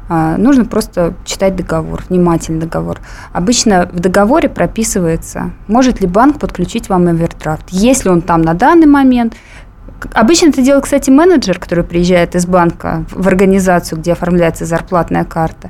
а, 0.09 0.37
нужно 0.37 0.65
просто 0.65 1.15
читать 1.25 1.55
договор, 1.55 2.03
внимательно 2.09 2.61
договор. 2.61 2.99
Обычно 3.33 3.89
в 3.93 4.01
договоре 4.01 4.49
прописывается, 4.49 5.53
может 5.69 6.01
ли 6.01 6.09
банк 6.09 6.41
подключить 6.41 6.89
вам 6.89 7.07
овердрафт. 7.07 7.71
Если 7.71 8.09
он 8.09 8.21
там 8.21 8.43
на 8.43 8.55
данный 8.55 8.87
момент, 8.87 9.35
Обычно 10.15 10.47
это 10.47 10.63
делает, 10.63 10.85
кстати, 10.85 11.11
менеджер, 11.11 11.59
который 11.59 11.85
приезжает 11.85 12.35
из 12.35 12.47
банка 12.47 13.05
в 13.11 13.29
организацию, 13.29 13.99
где 13.99 14.13
оформляется 14.13 14.65
зарплатная 14.65 15.25
карта. 15.25 15.69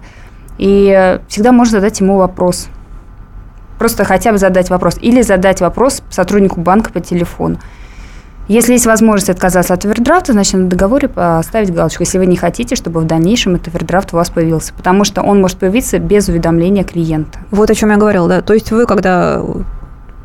И 0.56 1.18
всегда 1.26 1.50
можно 1.50 1.80
задать 1.80 1.98
ему 1.98 2.16
вопрос– 2.16 2.68
Просто 3.80 4.04
хотя 4.04 4.30
бы 4.30 4.36
задать 4.36 4.68
вопрос. 4.68 4.98
Или 5.00 5.22
задать 5.22 5.62
вопрос 5.62 6.02
сотруднику 6.10 6.60
банка 6.60 6.92
по 6.92 7.00
телефону. 7.00 7.58
Если 8.46 8.74
есть 8.74 8.84
возможность 8.84 9.30
отказаться 9.30 9.72
от 9.72 9.86
овердрафта, 9.86 10.34
значит, 10.34 10.52
на 10.52 10.66
договоре 10.66 11.08
поставить 11.08 11.72
галочку, 11.72 12.02
если 12.02 12.18
вы 12.18 12.26
не 12.26 12.36
хотите, 12.36 12.76
чтобы 12.76 13.00
в 13.00 13.06
дальнейшем 13.06 13.54
этот 13.54 13.68
овердрафт 13.68 14.12
у 14.12 14.18
вас 14.18 14.28
появился. 14.28 14.74
Потому 14.74 15.04
что 15.04 15.22
он 15.22 15.40
может 15.40 15.56
появиться 15.56 15.98
без 15.98 16.28
уведомления 16.28 16.84
клиента. 16.84 17.38
Вот 17.50 17.70
о 17.70 17.74
чем 17.74 17.88
я 17.88 17.96
говорила, 17.96 18.28
да. 18.28 18.42
То 18.42 18.52
есть 18.52 18.70
вы, 18.70 18.84
когда 18.84 19.42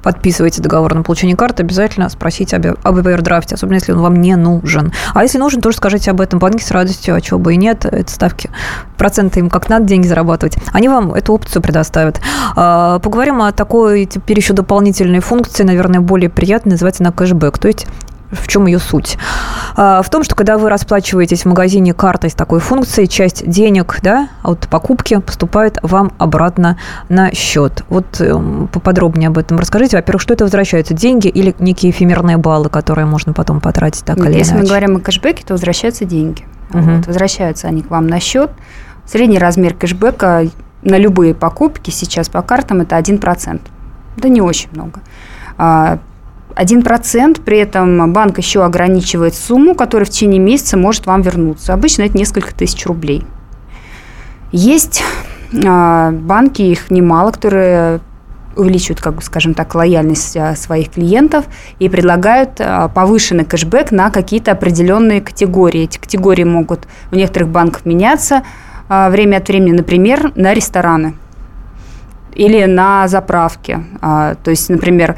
подписываете 0.05 0.62
договор 0.62 0.93
на 0.93 1.01
получение 1.01 1.35
карты, 1.35 1.63
обязательно 1.63 2.07
спросите 2.09 2.57
об, 2.57 2.77
об 2.83 2.95
овердрафте, 2.95 3.55
особенно 3.55 3.77
если 3.77 3.91
он 3.91 4.01
вам 4.01 4.21
не 4.21 4.35
нужен. 4.35 4.93
А 5.15 5.24
если 5.24 5.39
нужен, 5.39 5.62
тоже 5.62 5.77
скажите 5.77 6.12
об 6.12 6.21
этом 6.21 6.38
банке 6.38 6.63
с 6.63 6.69
радостью, 6.69 7.15
а 7.15 7.21
чего 7.21 7.39
бы 7.39 7.55
и 7.55 7.57
нет, 7.57 7.85
это 7.85 8.12
ставки, 8.12 8.51
проценты 8.97 9.39
им 9.39 9.50
как 9.50 9.67
надо 9.67 9.85
деньги 9.85 10.05
зарабатывать. 10.05 10.57
Они 10.71 10.88
вам 10.88 11.12
эту 11.15 11.33
опцию 11.33 11.63
предоставят. 11.63 12.21
А, 12.55 13.00
поговорим 13.00 13.41
о 13.41 13.51
такой 13.51 14.05
теперь 14.05 14.38
еще 14.38 14.53
дополнительной 14.53 15.21
функции, 15.21 15.63
наверное, 15.63 16.01
более 16.01 16.29
приятной, 16.29 16.74
называется 16.74 17.01
она 17.01 17.12
кэшбэк. 17.12 17.57
То 17.57 17.67
есть 17.67 17.88
в 18.32 18.48
чем 18.48 18.65
ее 18.65 18.79
суть? 18.79 19.17
А, 19.75 20.01
в 20.01 20.10
том, 20.10 20.24
что 20.24 20.36
когда 20.36 20.58
вы 20.58 20.70
расплачиваетесь 20.70 21.44
в 21.44 21.46
магазине 21.46 21.94
картой 21.94 22.29
с 22.29 22.34
такой 22.34 22.60
функцией, 22.60 23.08
часть 23.08 23.48
денег 23.48 24.00
да, 24.01 24.29
от 24.44 24.67
покупки 24.67 25.20
поступает 25.20 25.77
вам 25.82 26.13
обратно 26.17 26.77
на 27.10 27.34
счет. 27.34 27.84
Вот 27.89 28.20
эм, 28.20 28.67
поподробнее 28.72 29.27
об 29.27 29.38
этом 29.38 29.58
расскажите. 29.58 29.98
Во-первых, 29.98 30.22
что 30.22 30.34
это 30.34 30.46
возвращаются? 30.46 30.94
Деньги 30.94 31.27
или 31.27 31.55
некие 31.60 31.91
эфемерные 31.91 32.38
баллы, 32.38 32.70
которые 32.70 33.05
можно 33.05 33.34
потом 33.34 33.62
потратить 33.62 34.05
так 34.05 34.17
Нет, 34.17 34.27
или 34.27 34.38
Если 34.38 34.53
иначе? 34.53 34.63
мы 34.63 34.70
говорим 34.70 34.98
о 34.98 35.00
кэшбэке, 35.00 35.44
то 35.46 35.53
возвращаются 35.53 36.05
деньги. 36.05 36.46
Угу. 36.72 36.79
Вот, 36.79 37.08
возвращаются 37.08 37.67
они 37.67 37.82
к 37.82 37.89
вам 37.89 38.08
на 38.08 38.20
счет. 38.20 38.51
Средний 39.05 39.38
размер 39.38 39.74
кэшбэка 39.75 40.48
на 40.84 40.98
любые 40.98 41.34
покупки 41.34 41.89
сейчас 41.89 42.29
по 42.29 42.41
картам 42.41 42.82
это 42.82 42.98
1%. 42.98 43.62
Это 44.17 44.29
не 44.29 44.41
очень 44.41 44.70
много. 44.72 45.01
А, 46.55 46.63
1%, 46.63 47.41
при 47.41 47.57
этом 47.57 48.12
банк 48.13 48.38
еще 48.38 48.63
ограничивает 48.63 49.35
сумму, 49.35 49.75
которая 49.75 50.05
в 50.05 50.09
течение 50.09 50.39
месяца 50.39 50.77
может 50.77 51.05
вам 51.05 51.21
вернуться. 51.21 51.74
Обычно 51.74 52.03
это 52.03 52.17
несколько 52.17 52.55
тысяч 52.55 52.85
рублей. 52.85 53.25
Есть 54.51 55.03
а, 55.65 56.12
банки, 56.12 56.62
их 56.62 56.89
немало, 56.89 57.31
которые 57.31 58.00
увеличивают, 58.55 59.01
как 59.01 59.15
бы, 59.15 59.21
скажем 59.21 59.53
так, 59.53 59.75
лояльность 59.75 60.38
а, 60.38 60.55
своих 60.55 60.91
клиентов 60.91 61.45
и 61.79 61.89
предлагают 61.89 62.51
а, 62.59 62.88
повышенный 62.88 63.43
кэшбэк 63.43 63.91
на 63.91 64.09
какие-то 64.09 64.51
определенные 64.51 65.19
категории. 65.21 65.83
Эти 65.83 65.97
категории 65.97 66.45
могут 66.45 66.88
у 67.12 67.15
некоторых 67.15 67.50
банков 67.50 67.85
меняться 67.85 68.43
время 68.88 69.38
от 69.38 69.47
времени, 69.47 69.71
например, 69.71 70.31
на 70.35 70.53
рестораны 70.53 71.15
или 72.35 72.65
на 72.65 73.07
заправки. 73.07 73.83
То 74.00 74.35
есть, 74.45 74.69
например, 74.69 75.17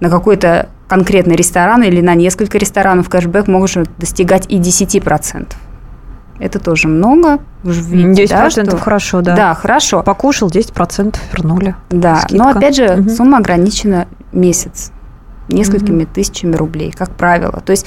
на 0.00 0.10
какой-то 0.10 0.68
конкретный 0.88 1.36
ресторан 1.36 1.82
или 1.82 2.00
на 2.00 2.14
несколько 2.14 2.58
ресторанов 2.58 3.08
кэшбэк 3.08 3.46
может 3.46 3.88
достигать 3.98 4.46
и 4.48 4.58
10%. 4.58 5.52
Это 6.38 6.58
тоже 6.60 6.88
много. 6.88 7.40
Видите, 7.64 8.24
10% 8.24 8.28
да, 8.28 8.50
что... 8.50 8.76
хорошо, 8.76 9.20
да. 9.20 9.36
Да, 9.36 9.54
хорошо. 9.54 10.02
Покушал, 10.02 10.48
10% 10.48 11.16
вернули. 11.32 11.74
Да, 11.90 12.20
Скидка. 12.20 12.36
но 12.36 12.48
опять 12.50 12.76
же, 12.76 13.00
угу. 13.00 13.10
сумма 13.10 13.38
ограничена 13.38 14.06
месяц 14.32 14.92
несколькими 15.48 16.04
угу. 16.04 16.10
тысячами 16.14 16.54
рублей, 16.54 16.92
как 16.92 17.10
правило. 17.10 17.60
То 17.64 17.72
есть 17.72 17.86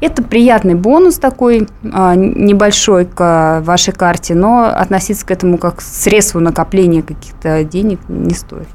это 0.00 0.22
приятный 0.22 0.74
бонус 0.74 1.16
такой 1.16 1.68
а, 1.92 2.14
небольшой 2.16 3.04
к 3.04 3.62
вашей 3.64 3.92
карте, 3.92 4.34
но 4.34 4.64
относиться 4.64 5.24
к 5.24 5.30
этому 5.30 5.58
как 5.58 5.76
к 5.76 5.80
средству 5.80 6.40
накопления 6.40 7.02
каких-то 7.02 7.62
денег 7.64 8.00
не 8.08 8.34
стоит. 8.34 8.66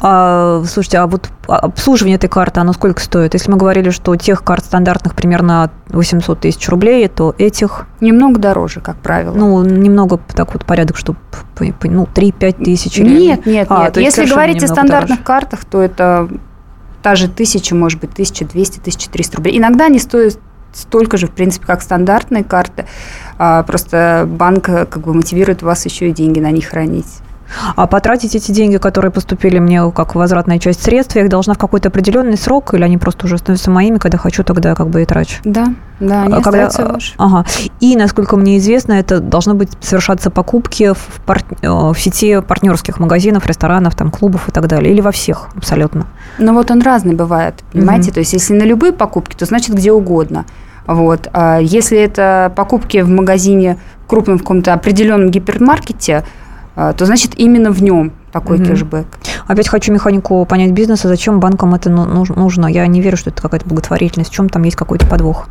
А, 0.00 0.62
слушайте, 0.66 0.98
а 0.98 1.06
вот 1.06 1.28
обслуживание 1.46 2.16
этой 2.16 2.28
карты, 2.28 2.60
оно 2.60 2.72
сколько 2.72 3.00
стоит? 3.00 3.34
Если 3.34 3.50
мы 3.50 3.56
говорили, 3.56 3.90
что 3.90 4.12
у 4.12 4.16
тех 4.16 4.42
карт 4.42 4.64
стандартных 4.64 5.14
примерно 5.14 5.70
800 5.88 6.40
тысяч 6.40 6.68
рублей, 6.68 7.08
то 7.08 7.34
этих... 7.38 7.86
Немного 8.00 8.38
дороже, 8.38 8.80
как 8.80 8.96
правило. 8.96 9.34
Ну, 9.34 9.64
немного 9.64 10.20
так 10.34 10.52
вот 10.52 10.64
порядок, 10.64 10.96
что 10.96 11.16
ну, 11.58 12.08
3-5 12.14 12.64
тысяч? 12.64 12.98
Нет, 12.98 13.46
или... 13.46 13.54
нет, 13.54 13.66
а, 13.70 13.84
нет. 13.84 13.96
Если 13.96 14.26
говорить 14.26 14.62
о 14.62 14.68
стандартных 14.68 15.18
дороже. 15.18 15.24
картах, 15.24 15.64
то 15.64 15.82
это 15.82 16.28
та 17.02 17.14
же 17.14 17.28
тысяча, 17.28 17.74
может 17.74 18.00
быть, 18.00 18.12
1200, 18.12 18.80
1300 18.80 19.36
рублей. 19.36 19.58
Иногда 19.58 19.86
они 19.86 19.98
стоят 19.98 20.38
столько 20.72 21.16
же, 21.16 21.26
в 21.26 21.30
принципе, 21.30 21.66
как 21.66 21.82
стандартные 21.82 22.44
карты. 22.44 22.86
А, 23.38 23.62
просто 23.62 24.28
банк 24.28 24.68
э, 24.68 24.86
как 24.86 25.02
бы 25.02 25.14
мотивирует 25.14 25.62
вас 25.62 25.84
еще 25.86 26.10
и 26.10 26.12
деньги 26.12 26.38
на 26.38 26.50
них 26.50 26.66
хранить. 26.66 27.06
А 27.76 27.86
потратить 27.86 28.34
эти 28.34 28.52
деньги, 28.52 28.76
которые 28.76 29.10
поступили 29.10 29.58
мне 29.58 29.90
как 29.90 30.14
возвратная 30.14 30.58
часть 30.58 30.82
средств, 30.82 31.16
я 31.16 31.22
их 31.22 31.28
должна 31.28 31.54
в 31.54 31.58
какой-то 31.58 31.88
определенный 31.88 32.36
срок, 32.36 32.74
или 32.74 32.82
они 32.82 32.98
просто 32.98 33.26
уже 33.26 33.38
становятся 33.38 33.70
моими, 33.70 33.98
когда 33.98 34.18
хочу, 34.18 34.44
тогда 34.44 34.74
как 34.74 34.88
бы 34.88 35.02
и 35.02 35.04
трачу? 35.04 35.40
Да, 35.44 35.68
да, 36.00 36.22
они 36.22 36.34
а 36.34 36.40
когда, 36.40 36.68
ваши. 36.68 37.14
Ага. 37.16 37.44
И, 37.80 37.96
насколько 37.96 38.36
мне 38.36 38.58
известно, 38.58 38.94
это 38.94 39.20
должно 39.20 39.54
быть 39.54 39.70
совершаться 39.80 40.30
покупки 40.30 40.92
в, 40.92 41.20
пар... 41.24 41.42
Э, 41.62 41.68
в 41.68 41.96
сети 41.98 42.40
партнерских 42.40 42.98
магазинов, 43.00 43.46
ресторанов, 43.46 43.94
там, 43.94 44.10
клубов 44.10 44.48
и 44.48 44.52
так 44.52 44.66
далее, 44.66 44.92
или 44.92 45.00
во 45.00 45.12
всех 45.12 45.48
абсолютно? 45.54 46.06
Ну 46.38 46.52
вот 46.52 46.70
он 46.70 46.82
разный 46.82 47.14
бывает, 47.14 47.54
понимаете? 47.72 48.08
Угу. 48.08 48.14
То 48.14 48.20
есть 48.20 48.32
если 48.32 48.54
на 48.54 48.64
любые 48.64 48.92
покупки, 48.92 49.34
то 49.36 49.46
значит 49.46 49.74
где 49.74 49.92
угодно. 49.92 50.44
Вот. 50.86 51.28
А 51.32 51.58
если 51.58 51.98
это 51.98 52.52
покупки 52.54 52.98
в 52.98 53.08
магазине 53.08 53.78
крупном 54.06 54.38
в 54.38 54.42
каком-то 54.42 54.72
определенном 54.72 55.30
гипермаркете, 55.30 56.18
а, 56.18 56.24
то 56.76 57.06
значит 57.06 57.32
именно 57.36 57.70
в 57.70 57.82
нем 57.82 58.12
такой 58.32 58.58
угу. 58.58 58.66
кэшбэк. 58.66 59.06
Опять 59.46 59.68
хочу 59.68 59.92
механику 59.92 60.44
понять 60.44 60.72
бизнеса, 60.72 61.08
зачем 61.08 61.40
банкам 61.40 61.74
это 61.74 61.88
ну, 61.88 62.24
нужно. 62.36 62.66
Я 62.66 62.86
не 62.86 63.00
верю, 63.00 63.16
что 63.16 63.30
это 63.30 63.40
какая-то 63.40 63.66
благотворительность. 63.66 64.30
В 64.30 64.34
чем 64.34 64.48
там 64.48 64.62
есть 64.62 64.76
какой-то 64.76 65.06
подвох? 65.06 65.48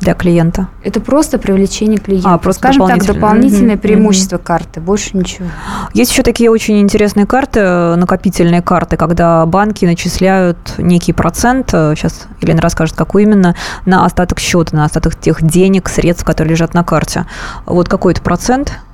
для 0.00 0.14
клиента? 0.14 0.68
Это 0.82 1.00
просто 1.00 1.38
привлечение 1.38 1.98
клиента. 1.98 2.32
А, 2.32 2.38
просто 2.38 2.60
Скажем 2.60 2.86
так, 2.86 3.04
дополнительное 3.04 3.74
mm-hmm. 3.74 3.78
преимущество 3.78 4.36
mm-hmm. 4.36 4.42
карты, 4.42 4.80
больше 4.80 5.16
ничего. 5.16 5.48
Есть 5.92 6.12
еще 6.12 6.22
такие 6.22 6.50
очень 6.50 6.80
интересные 6.80 7.26
карты, 7.26 7.60
накопительные 7.96 8.62
карты, 8.62 8.96
когда 8.96 9.44
банки 9.46 9.84
начисляют 9.84 10.58
некий 10.78 11.12
процент, 11.12 11.70
сейчас 11.70 12.26
Елена 12.40 12.60
расскажет, 12.60 12.96
какой 12.96 13.24
именно, 13.24 13.54
на 13.86 14.04
остаток 14.04 14.38
счета, 14.38 14.76
на 14.76 14.84
остаток 14.84 15.16
тех 15.16 15.42
денег, 15.42 15.88
средств, 15.88 16.24
которые 16.24 16.52
лежат 16.52 16.74
на 16.74 16.84
карте. 16.84 17.26
Вот 17.66 17.88
какой-то 17.88 18.22
процент 18.22 18.72
а, 18.72 18.87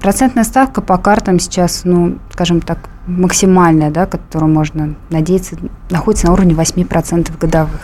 процентная 0.00 0.44
ставка 0.44 0.80
по 0.80 0.96
картам 0.96 1.38
сейчас, 1.38 1.82
ну, 1.84 2.18
скажем 2.32 2.60
так, 2.60 2.78
максимальная, 3.06 3.90
да, 3.90 4.06
которую 4.06 4.52
можно 4.52 4.94
надеяться, 5.10 5.56
находится 5.90 6.26
на 6.26 6.32
уровне 6.32 6.54
8% 6.54 7.30
годовых. 7.38 7.80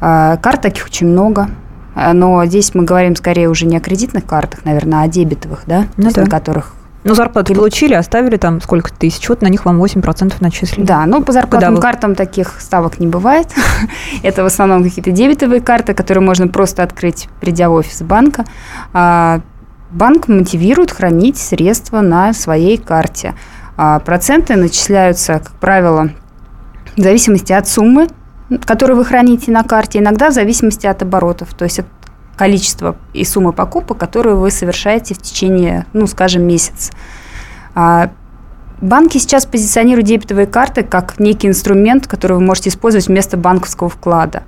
А, 0.00 0.36
карт 0.36 0.62
таких 0.62 0.86
очень 0.86 1.08
много, 1.08 1.48
а, 1.94 2.12
но 2.12 2.44
здесь 2.46 2.74
мы 2.74 2.84
говорим 2.84 3.16
скорее 3.16 3.48
уже 3.48 3.66
не 3.66 3.76
о 3.76 3.80
кредитных 3.80 4.26
картах, 4.26 4.64
наверное, 4.64 5.00
а 5.00 5.02
о 5.02 5.08
дебетовых, 5.08 5.62
да, 5.66 5.86
ну, 5.96 6.10
да. 6.12 6.22
на 6.22 6.26
которых 6.28 6.74
ну, 7.04 7.14
зарплату 7.14 7.54
получили, 7.54 7.94
оставили 7.94 8.36
там 8.36 8.60
сколько 8.60 8.92
тысяч, 8.92 9.28
вот 9.28 9.42
на 9.42 9.48
них 9.48 9.64
вам 9.64 9.82
8% 9.82 10.34
начислили. 10.38 10.84
Да, 10.84 11.04
ну, 11.06 11.22
по 11.22 11.32
зарплатным 11.32 11.74
Годовых. 11.74 11.82
картам 11.82 12.14
таких 12.14 12.60
ставок 12.60 13.00
не 13.00 13.08
бывает. 13.08 13.48
Это 14.22 14.44
в 14.44 14.46
основном 14.46 14.84
какие-то 14.84 15.10
дебетовые 15.10 15.60
карты, 15.60 15.94
которые 15.94 16.22
можно 16.22 16.46
просто 16.46 16.84
открыть, 16.84 17.28
придя 17.40 17.70
в 17.70 17.72
офис 17.72 18.02
банка 18.02 18.44
банк 19.92 20.28
мотивирует 20.28 20.90
хранить 20.90 21.36
средства 21.36 22.00
на 22.00 22.32
своей 22.32 22.78
карте. 22.78 23.34
А 23.76 23.98
проценты 24.00 24.56
начисляются, 24.56 25.34
как 25.38 25.52
правило, 25.52 26.10
в 26.96 27.00
зависимости 27.00 27.52
от 27.52 27.68
суммы, 27.68 28.08
которую 28.64 28.96
вы 28.96 29.04
храните 29.04 29.50
на 29.50 29.62
карте, 29.62 29.98
иногда 29.98 30.30
в 30.30 30.32
зависимости 30.32 30.86
от 30.86 31.02
оборотов, 31.02 31.54
то 31.54 31.64
есть 31.64 31.80
от 31.80 31.86
количества 32.36 32.96
и 33.12 33.24
суммы 33.24 33.52
покупок, 33.52 33.98
которые 33.98 34.36
вы 34.36 34.50
совершаете 34.50 35.14
в 35.14 35.18
течение, 35.18 35.86
ну, 35.92 36.06
скажем, 36.06 36.42
месяца. 36.42 36.92
А 37.74 38.10
банки 38.80 39.18
сейчас 39.18 39.46
позиционируют 39.46 40.06
дебетовые 40.06 40.46
карты 40.46 40.82
как 40.82 41.18
некий 41.18 41.48
инструмент, 41.48 42.06
который 42.06 42.34
вы 42.34 42.40
можете 42.40 42.70
использовать 42.70 43.08
вместо 43.08 43.36
банковского 43.36 43.88
вклада. 43.88 44.42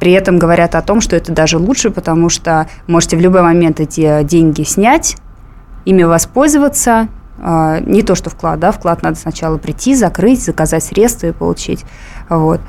При 0.00 0.12
этом 0.12 0.38
говорят 0.38 0.74
о 0.74 0.82
том, 0.82 1.02
что 1.02 1.14
это 1.14 1.30
даже 1.30 1.58
лучше, 1.58 1.90
потому 1.90 2.30
что 2.30 2.66
можете 2.86 3.18
в 3.18 3.20
любой 3.20 3.42
момент 3.42 3.80
эти 3.80 4.22
деньги 4.24 4.62
снять, 4.62 5.16
ими 5.84 6.02
воспользоваться. 6.02 7.08
А, 7.42 7.80
не 7.80 8.02
то, 8.02 8.14
что 8.14 8.30
вклад, 8.30 8.58
да, 8.60 8.72
вклад 8.72 9.02
надо 9.02 9.16
сначала 9.16 9.58
прийти, 9.58 9.94
закрыть, 9.94 10.42
заказать 10.42 10.84
средства 10.84 11.26
и 11.26 11.32
получить. 11.32 11.84
Вот. 12.30 12.60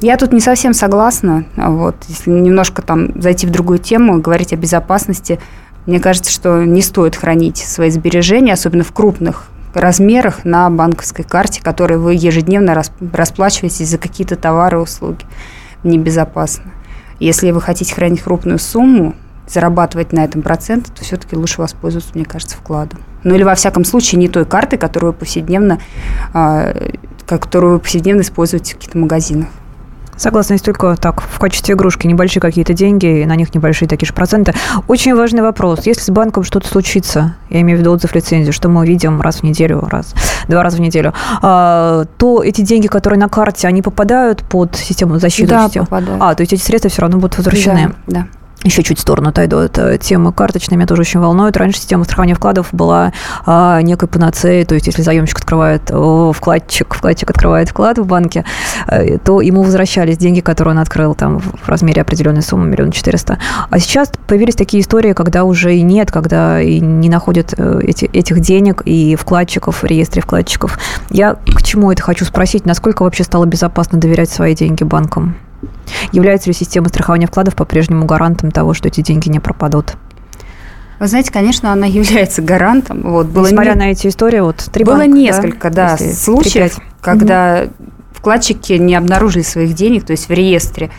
Я 0.00 0.16
тут 0.16 0.32
не 0.32 0.40
совсем 0.40 0.74
согласна. 0.74 1.44
Вот. 1.56 1.94
Если 2.08 2.30
немножко 2.30 2.82
там 2.82 3.20
зайти 3.20 3.46
в 3.46 3.50
другую 3.50 3.78
тему, 3.78 4.20
говорить 4.20 4.52
о 4.52 4.56
безопасности, 4.56 5.38
мне 5.86 6.00
кажется, 6.00 6.32
что 6.32 6.64
не 6.64 6.82
стоит 6.82 7.14
хранить 7.14 7.58
свои 7.58 7.90
сбережения, 7.90 8.54
особенно 8.54 8.82
в 8.82 8.92
крупных 8.92 9.44
размерах 9.72 10.44
на 10.44 10.68
банковской 10.68 11.24
карте, 11.24 11.62
которой 11.62 11.98
вы 11.98 12.14
ежедневно 12.14 12.82
расплачиваетесь 13.12 13.88
за 13.88 13.98
какие-то 13.98 14.34
товары 14.34 14.78
и 14.78 14.80
услуги 14.80 15.24
небезопасно. 15.82 16.72
Если 17.18 17.50
вы 17.50 17.60
хотите 17.60 17.94
хранить 17.94 18.22
крупную 18.22 18.58
сумму, 18.58 19.14
зарабатывать 19.48 20.12
на 20.12 20.24
этом 20.24 20.42
процент, 20.42 20.92
то 20.94 21.04
все-таки 21.04 21.36
лучше 21.36 21.60
воспользоваться, 21.60 22.12
мне 22.14 22.24
кажется, 22.24 22.56
вкладом. 22.56 23.00
Ну 23.24 23.34
или 23.34 23.42
во 23.42 23.54
всяком 23.54 23.84
случае 23.84 24.18
не 24.18 24.28
той 24.28 24.46
картой, 24.46 24.78
которую 24.78 25.12
вы 25.12 25.18
повседневно, 25.18 25.80
э, 26.32 26.92
которую 27.26 27.74
вы 27.74 27.78
повседневно 27.80 28.22
используете 28.22 28.74
в 28.74 28.76
каких-то 28.76 28.98
магазинах. 28.98 29.48
Согласна, 30.20 30.52
есть 30.52 30.66
только 30.66 30.96
так, 30.96 31.22
в 31.22 31.38
качестве 31.38 31.74
игрушки 31.74 32.06
небольшие 32.06 32.42
какие-то 32.42 32.74
деньги, 32.74 33.22
и 33.22 33.24
на 33.24 33.36
них 33.36 33.54
небольшие 33.54 33.88
такие 33.88 34.06
же 34.06 34.12
проценты. 34.12 34.52
Очень 34.86 35.14
важный 35.14 35.40
вопрос. 35.40 35.86
Если 35.86 36.02
с 36.02 36.10
банком 36.10 36.44
что-то 36.44 36.68
случится, 36.68 37.36
я 37.48 37.62
имею 37.62 37.78
в 37.78 37.80
виду 37.80 37.90
отзыв 37.90 38.14
лицензии, 38.14 38.50
что 38.50 38.68
мы 38.68 38.86
видим 38.86 39.22
раз 39.22 39.36
в 39.36 39.44
неделю, 39.44 39.80
раз, 39.80 40.12
два 40.46 40.62
раза 40.62 40.76
в 40.76 40.80
неделю, 40.80 41.14
а, 41.40 42.04
то 42.18 42.42
эти 42.42 42.60
деньги, 42.60 42.86
которые 42.86 43.18
на 43.18 43.30
карте, 43.30 43.66
они 43.66 43.80
попадают 43.80 44.42
под 44.42 44.76
систему 44.76 45.18
защиты? 45.18 45.48
Да, 45.48 45.70
попадают. 45.72 46.20
А, 46.22 46.34
то 46.34 46.42
есть 46.42 46.52
эти 46.52 46.60
средства 46.60 46.90
все 46.90 47.00
равно 47.00 47.16
будут 47.16 47.38
возвращены? 47.38 47.94
Да, 48.06 48.20
да 48.20 48.26
еще 48.64 48.82
чуть 48.82 48.98
в 48.98 49.00
сторону 49.00 49.30
отойду. 49.30 49.58
Это 49.58 49.96
тема 49.98 50.32
карточная 50.32 50.76
меня 50.76 50.86
тоже 50.86 51.02
очень 51.02 51.20
волнует. 51.20 51.56
Раньше 51.56 51.78
система 51.78 52.04
страхования 52.04 52.34
вкладов 52.34 52.68
была 52.72 53.12
а, 53.46 53.80
некой 53.80 54.08
панацеей, 54.08 54.64
то 54.64 54.74
есть 54.74 54.86
если 54.86 55.02
заемщик 55.02 55.38
открывает, 55.38 55.90
о, 55.90 56.32
вкладчик, 56.32 56.94
вкладчик 56.94 57.30
открывает 57.30 57.70
вклад 57.70 57.98
в 57.98 58.06
банке, 58.06 58.44
э, 58.86 59.18
то 59.18 59.40
ему 59.40 59.62
возвращались 59.62 60.18
деньги, 60.18 60.40
которые 60.40 60.72
он 60.72 60.78
открыл 60.78 61.14
там 61.14 61.38
в 61.38 61.68
размере 61.68 62.02
определенной 62.02 62.42
суммы, 62.42 62.66
миллион 62.66 62.90
четыреста. 62.90 63.38
А 63.70 63.78
сейчас 63.78 64.12
появились 64.26 64.56
такие 64.56 64.82
истории, 64.82 65.12
когда 65.12 65.44
уже 65.44 65.76
и 65.76 65.82
нет, 65.82 66.10
когда 66.10 66.60
и 66.60 66.80
не 66.80 67.08
находят 67.08 67.54
э, 67.56 67.80
эти, 67.82 68.04
этих 68.06 68.40
денег 68.40 68.82
и 68.84 69.16
вкладчиков 69.16 69.82
в 69.82 69.86
реестре 69.86 70.20
вкладчиков. 70.20 70.78
Я 71.08 71.34
к 71.34 71.62
чему 71.62 71.90
это 71.90 72.02
хочу 72.02 72.24
спросить, 72.24 72.66
насколько 72.66 73.02
вообще 73.04 73.24
стало 73.24 73.46
безопасно 73.46 73.98
доверять 73.98 74.30
свои 74.30 74.54
деньги 74.54 74.84
банкам? 74.84 75.36
Является 76.12 76.48
ли 76.48 76.54
система 76.54 76.88
страхования 76.88 77.26
вкладов 77.26 77.54
по-прежнему 77.54 78.06
гарантом 78.06 78.50
того, 78.50 78.74
что 78.74 78.88
эти 78.88 79.00
деньги 79.00 79.28
не 79.28 79.40
пропадут? 79.40 79.94
Вы 80.98 81.06
знаете, 81.06 81.32
конечно, 81.32 81.72
она 81.72 81.86
является 81.86 82.42
гарантом. 82.42 83.02
Вот, 83.02 83.26
было 83.26 83.46
Несмотря 83.46 83.72
не... 83.72 83.78
на 83.78 83.90
эти 83.90 84.06
истории, 84.06 84.40
вот 84.40 84.56
три 84.72 84.84
Было 84.84 84.98
банка, 84.98 85.08
несколько, 85.16 85.70
да, 85.70 85.96
да 85.98 86.12
случаев, 86.12 86.74
3, 86.74 86.84
когда 87.00 87.64
угу. 87.64 87.90
вкладчики 88.12 88.74
не 88.74 88.94
обнаружили 88.94 89.42
своих 89.42 89.74
денег, 89.74 90.04
то 90.04 90.12
есть 90.12 90.28
в 90.28 90.32
реестре 90.32 90.90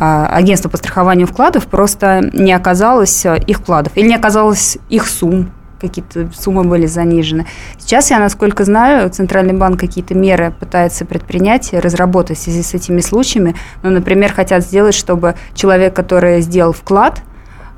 а, 0.00 0.28
агентства 0.28 0.70
по 0.70 0.78
страхованию 0.78 1.26
вкладов 1.26 1.66
просто 1.66 2.30
не 2.32 2.54
оказалось 2.54 3.26
а, 3.26 3.34
их 3.34 3.58
вкладов 3.58 3.92
или 3.96 4.08
не 4.08 4.14
оказалось 4.14 4.78
их 4.88 5.06
сумм 5.06 5.50
какие-то 5.80 6.30
суммы 6.34 6.64
были 6.64 6.86
занижены. 6.86 7.46
Сейчас, 7.78 8.10
я 8.10 8.18
насколько 8.18 8.64
знаю, 8.64 9.10
Центральный 9.10 9.54
банк 9.54 9.80
какие-то 9.80 10.14
меры 10.14 10.52
пытается 10.58 11.04
предпринять, 11.04 11.72
разработать 11.72 12.38
в 12.38 12.42
связи 12.42 12.62
с 12.62 12.74
этими 12.74 13.00
случаями. 13.00 13.54
Ну, 13.82 13.90
например, 13.90 14.32
хотят 14.32 14.62
сделать, 14.62 14.94
чтобы 14.94 15.34
человек, 15.54 15.94
который 15.94 16.40
сделал 16.40 16.72
вклад, 16.72 17.22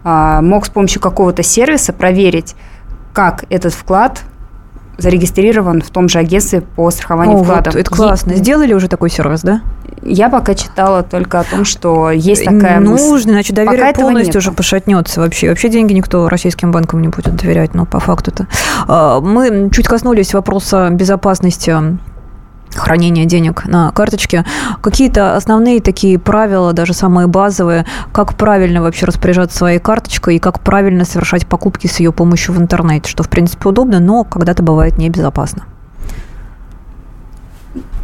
а, 0.05 0.43
мог 0.43 0.67
с 0.67 0.71
помощью 0.71 1.01
какого-то 1.01 1.43
сервиса 1.43 1.93
проверить, 1.93 2.57
как 3.13 3.45
этот 3.51 3.73
вклад 3.73 4.23
зарегистрирован 4.99 5.81
в 5.83 5.91
том 5.91 6.09
же 6.09 6.19
агентстве 6.19 6.61
по 6.61 6.91
страхованию 6.91 7.39
О, 7.39 7.43
вкладов. 7.45 7.75
Вот, 7.75 7.81
это 7.81 7.91
классно. 7.91 8.35
Сделали 8.35 8.75
уже 8.75 8.89
такой 8.89 9.11
сервис, 9.11 9.43
да? 9.43 9.63
Я 10.03 10.29
пока 10.29 10.55
читала 10.55 11.03
только 11.03 11.41
о 11.41 11.45
том, 11.45 11.65
что 11.65 12.11
есть 12.11 12.45
такая 12.45 12.81
Нужно, 12.81 13.13
мысль. 13.13 13.31
значит, 13.31 13.55
доверие 13.55 13.87
Пока 13.87 14.01
полностью 14.01 14.39
уже 14.39 14.53
пошатнется 14.53 15.21
вообще. 15.21 15.49
Вообще 15.49 15.69
деньги 15.69 15.93
никто 15.93 16.29
российским 16.29 16.73
банкам 16.73 17.03
не 17.03 17.09
будет 17.09 17.37
доверять, 17.37 17.75
но 17.75 17.87
по 17.87 18.01
факту-то. 18.01 18.47
А, 18.89 19.21
Мы 19.21 19.71
чуть 19.73 19.87
коснулись 19.87 20.35
вопроса 20.35 20.89
безопасности 20.91 21.99
хранения 22.75 23.25
денег 23.25 23.65
на 23.67 23.91
карточке. 23.93 24.45
Какие-то 24.81 25.37
основные 25.37 25.81
такие 25.81 26.19
правила, 26.19 26.73
даже 26.73 26.95
самые 26.95 27.27
базовые, 27.27 27.87
как 28.13 28.35
правильно 28.35 28.83
вообще 28.83 29.07
распоряжаться 29.07 29.59
своей 29.59 29.79
карточкой 29.79 30.37
и 30.37 30.39
как 30.39 30.61
правильно 30.61 31.05
совершать 31.05 31.47
покупки 31.47 31.87
с 31.87 32.01
ее 32.01 32.13
помощью 32.13 32.55
в 32.55 32.59
интернете, 32.59 33.11
что, 33.11 33.23
в 33.23 33.29
принципе, 33.29 33.69
удобно, 33.69 34.01
но 34.01 34.25
когда-то 34.25 34.63
бывает 34.63 34.99
небезопасно. 34.99 35.65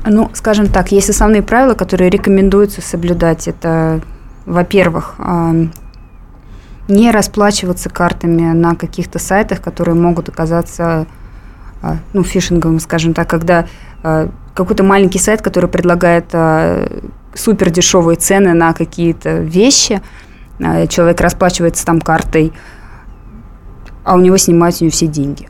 Ну, 0.05 0.31
скажем 0.35 0.69
так, 0.69 0.93
есть 0.93 1.11
основные 1.11 1.43
правила, 1.43 1.75
которые 1.75 2.11
рекомендуется 2.11 2.81
соблюдать. 2.81 3.49
Это, 3.49 4.01
во-первых, 4.47 5.17
не 6.89 7.11
расплачиваться 7.11 7.91
картами 7.91 8.53
на 8.53 8.75
каких-то 8.75 9.19
сайтах, 9.19 9.61
которые 9.61 9.95
могут 9.95 10.29
оказаться 10.29 11.07
а, 11.81 11.99
ну, 12.13 12.25
фишинговым, 12.25 12.81
скажем 12.81 13.15
так, 13.15 13.29
когда 13.29 13.67
а, 14.03 14.29
какой-то 14.55 14.83
маленький 14.83 15.19
сайт, 15.19 15.43
который 15.43 15.69
предлагает 15.69 16.27
а, 16.33 16.89
супер 17.35 17.71
дешевые 17.71 18.17
цены 18.17 18.55
на 18.55 18.73
какие-то 18.73 19.39
вещи, 19.39 20.01
человек 20.89 21.21
расплачивается 21.21 21.87
там 21.87 22.01
картой, 22.01 22.53
а 24.03 24.17
у 24.17 24.21
него 24.21 24.37
снимают 24.39 24.75
с 24.75 24.81
нее 24.81 24.91
все 24.91 25.07
деньги. 25.07 25.49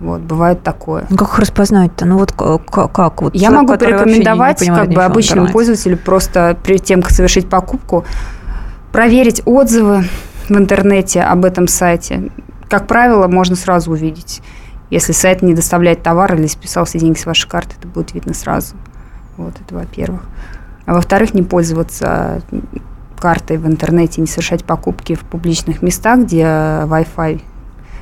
Вот, 0.00 0.20
бывает 0.20 0.62
такое. 0.62 1.06
Ну, 1.08 1.16
как 1.16 1.28
их 1.28 1.38
распознать-то? 1.38 2.04
Ну, 2.04 2.18
вот 2.18 2.32
к- 2.32 2.58
к- 2.58 2.88
как? 2.88 3.22
Вот 3.22 3.34
Я 3.34 3.50
могу 3.50 3.68
вообще 3.68 3.86
не- 3.86 3.92
не 3.92 3.98
порекомендовать 3.98 4.66
как 4.66 4.88
бы 4.90 5.02
обычному 5.04 5.42
интернете. 5.46 5.52
пользователю 5.52 5.96
просто 5.98 6.56
перед 6.62 6.84
тем, 6.84 7.00
как 7.02 7.12
совершить 7.12 7.48
покупку, 7.48 8.04
проверить 8.92 9.42
отзывы 9.46 10.04
в 10.48 10.52
интернете 10.52 11.22
об 11.22 11.44
этом 11.44 11.66
сайте. 11.66 12.30
Как 12.68 12.86
правило, 12.86 13.26
можно 13.26 13.56
сразу 13.56 13.92
увидеть. 13.92 14.42
Если 14.90 15.12
сайт 15.12 15.42
не 15.42 15.54
доставляет 15.54 16.02
товар 16.02 16.34
или 16.34 16.46
списал 16.46 16.84
все 16.84 16.98
деньги 16.98 17.18
с 17.18 17.26
вашей 17.26 17.48
карты, 17.48 17.74
это 17.78 17.88
будет 17.88 18.12
видно 18.14 18.34
сразу. 18.34 18.76
Вот 19.36 19.54
это 19.64 19.74
во-первых. 19.74 20.20
А 20.84 20.94
во-вторых, 20.94 21.34
не 21.34 21.42
пользоваться 21.42 22.42
картой 23.18 23.56
в 23.56 23.66
интернете, 23.66 24.20
не 24.20 24.26
совершать 24.26 24.64
покупки 24.64 25.14
в 25.14 25.20
публичных 25.20 25.82
местах, 25.82 26.20
где 26.20 26.42
Wi-Fi 26.42 27.40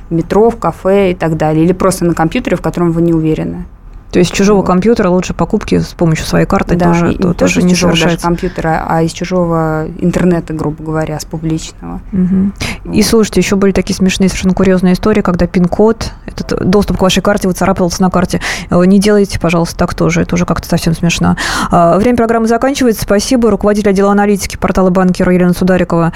в 0.09 0.13
метро, 0.13 0.49
в 0.49 0.57
кафе 0.57 1.11
и 1.11 1.15
так 1.15 1.37
далее. 1.37 1.63
Или 1.63 1.73
просто 1.73 2.05
на 2.05 2.13
компьютере, 2.13 2.57
в 2.57 2.61
котором 2.61 2.91
вы 2.91 3.01
не 3.01 3.13
уверены. 3.13 3.65
То 4.11 4.19
есть 4.19 4.31
с 4.31 4.33
чужого 4.33 4.57
Вот. 4.59 4.67
компьютера 4.67 5.09
лучше 5.09 5.33
покупки 5.33 5.79
с 5.79 5.87
помощью 5.93 6.25
своей 6.25 6.45
карты 6.45 6.75
Да, 6.77 6.85
тоже, 6.85 7.13
и 7.13 7.17
то- 7.17 7.33
тоже 7.33 7.61
не 7.63 7.73
чужого 7.73 7.93
даже 7.97 8.17
компьютера, 8.17 8.85
а 8.87 9.01
из 9.01 9.11
чужого 9.11 9.87
интернета, 9.99 10.53
грубо 10.53 10.81
говоря, 10.83 11.19
с 11.19 11.25
публичного. 11.25 11.99
Мгм. 12.13 12.53
И 12.93 13.01
слушайте, 13.03 13.41
еще 13.41 13.57
были 13.57 13.71
такие 13.73 13.95
смешные, 13.95 14.29
совершенно 14.29 14.53
курьезные 14.53 14.93
истории, 14.93 15.21
когда 15.21 15.47
пин-код, 15.47 16.11
этот 16.27 16.65
доступ 16.69 16.97
к 16.97 17.01
вашей 17.01 17.21
карте 17.21 17.47
выцарапывался 17.49 18.01
на 18.01 18.09
карте. 18.09 18.39
Э, 18.69 18.81
Не 18.85 18.99
делайте, 18.99 19.39
пожалуйста, 19.39 19.75
так 19.77 19.93
тоже. 19.95 20.21
Это 20.21 20.35
уже 20.35 20.45
как-то 20.45 20.67
совсем 20.69 20.93
смешно. 20.93 21.35
А, 21.71 21.97
Время 21.97 22.15
программы 22.15 22.47
заканчивается. 22.47 23.01
Спасибо. 23.03 23.49
Руководитель 23.51 23.89
отдела 23.89 24.11
аналитики 24.11 24.55
портала 24.55 24.91
банкира 24.91 25.33
Елена 25.33 25.53
Сударикова 25.53 26.13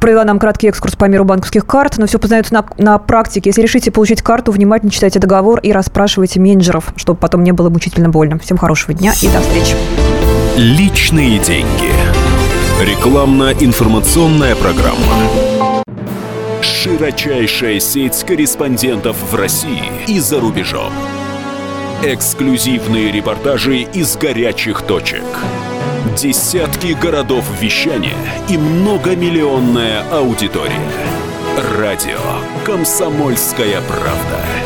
провела 0.00 0.22
нам 0.24 0.38
краткий 0.38 0.68
экскурс 0.68 0.94
по 0.96 1.06
миру 1.06 1.24
банковских 1.24 1.66
карт. 1.66 1.98
Но 1.98 2.06
все 2.06 2.18
познается 2.18 2.52
на, 2.54 2.64
на 2.78 2.98
практике. 2.98 3.48
Если 3.50 3.62
решите 3.62 3.90
получить 3.90 4.22
карту, 4.22 4.52
внимательно 4.52 4.90
читайте 4.92 5.18
договор 5.18 5.58
и 5.60 5.72
расспрашивайте 5.72 6.38
менеджеров, 6.40 6.92
чтобы 6.96 7.18
потом 7.30 7.44
не 7.44 7.52
было 7.52 7.70
мучительно 7.70 8.08
больно. 8.08 8.40
Всем 8.40 8.58
хорошего 8.58 8.92
дня 8.92 9.14
и 9.22 9.28
до 9.28 9.40
встречи. 9.40 9.76
Личные 10.56 11.38
деньги. 11.38 11.92
Рекламно-информационная 12.82 14.56
программа. 14.56 15.84
Широчайшая 16.60 17.78
сеть 17.78 18.24
корреспондентов 18.26 19.16
в 19.30 19.34
России 19.36 19.84
и 20.08 20.18
за 20.18 20.40
рубежом. 20.40 20.92
Эксклюзивные 22.02 23.12
репортажи 23.12 23.82
из 23.82 24.16
горячих 24.16 24.82
точек. 24.82 25.22
Десятки 26.16 26.96
городов 27.00 27.44
вещания 27.60 28.16
и 28.48 28.58
многомиллионная 28.58 30.02
аудитория. 30.10 30.90
Радио 31.78 32.18
«Комсомольская 32.64 33.80
правда». 33.82 34.59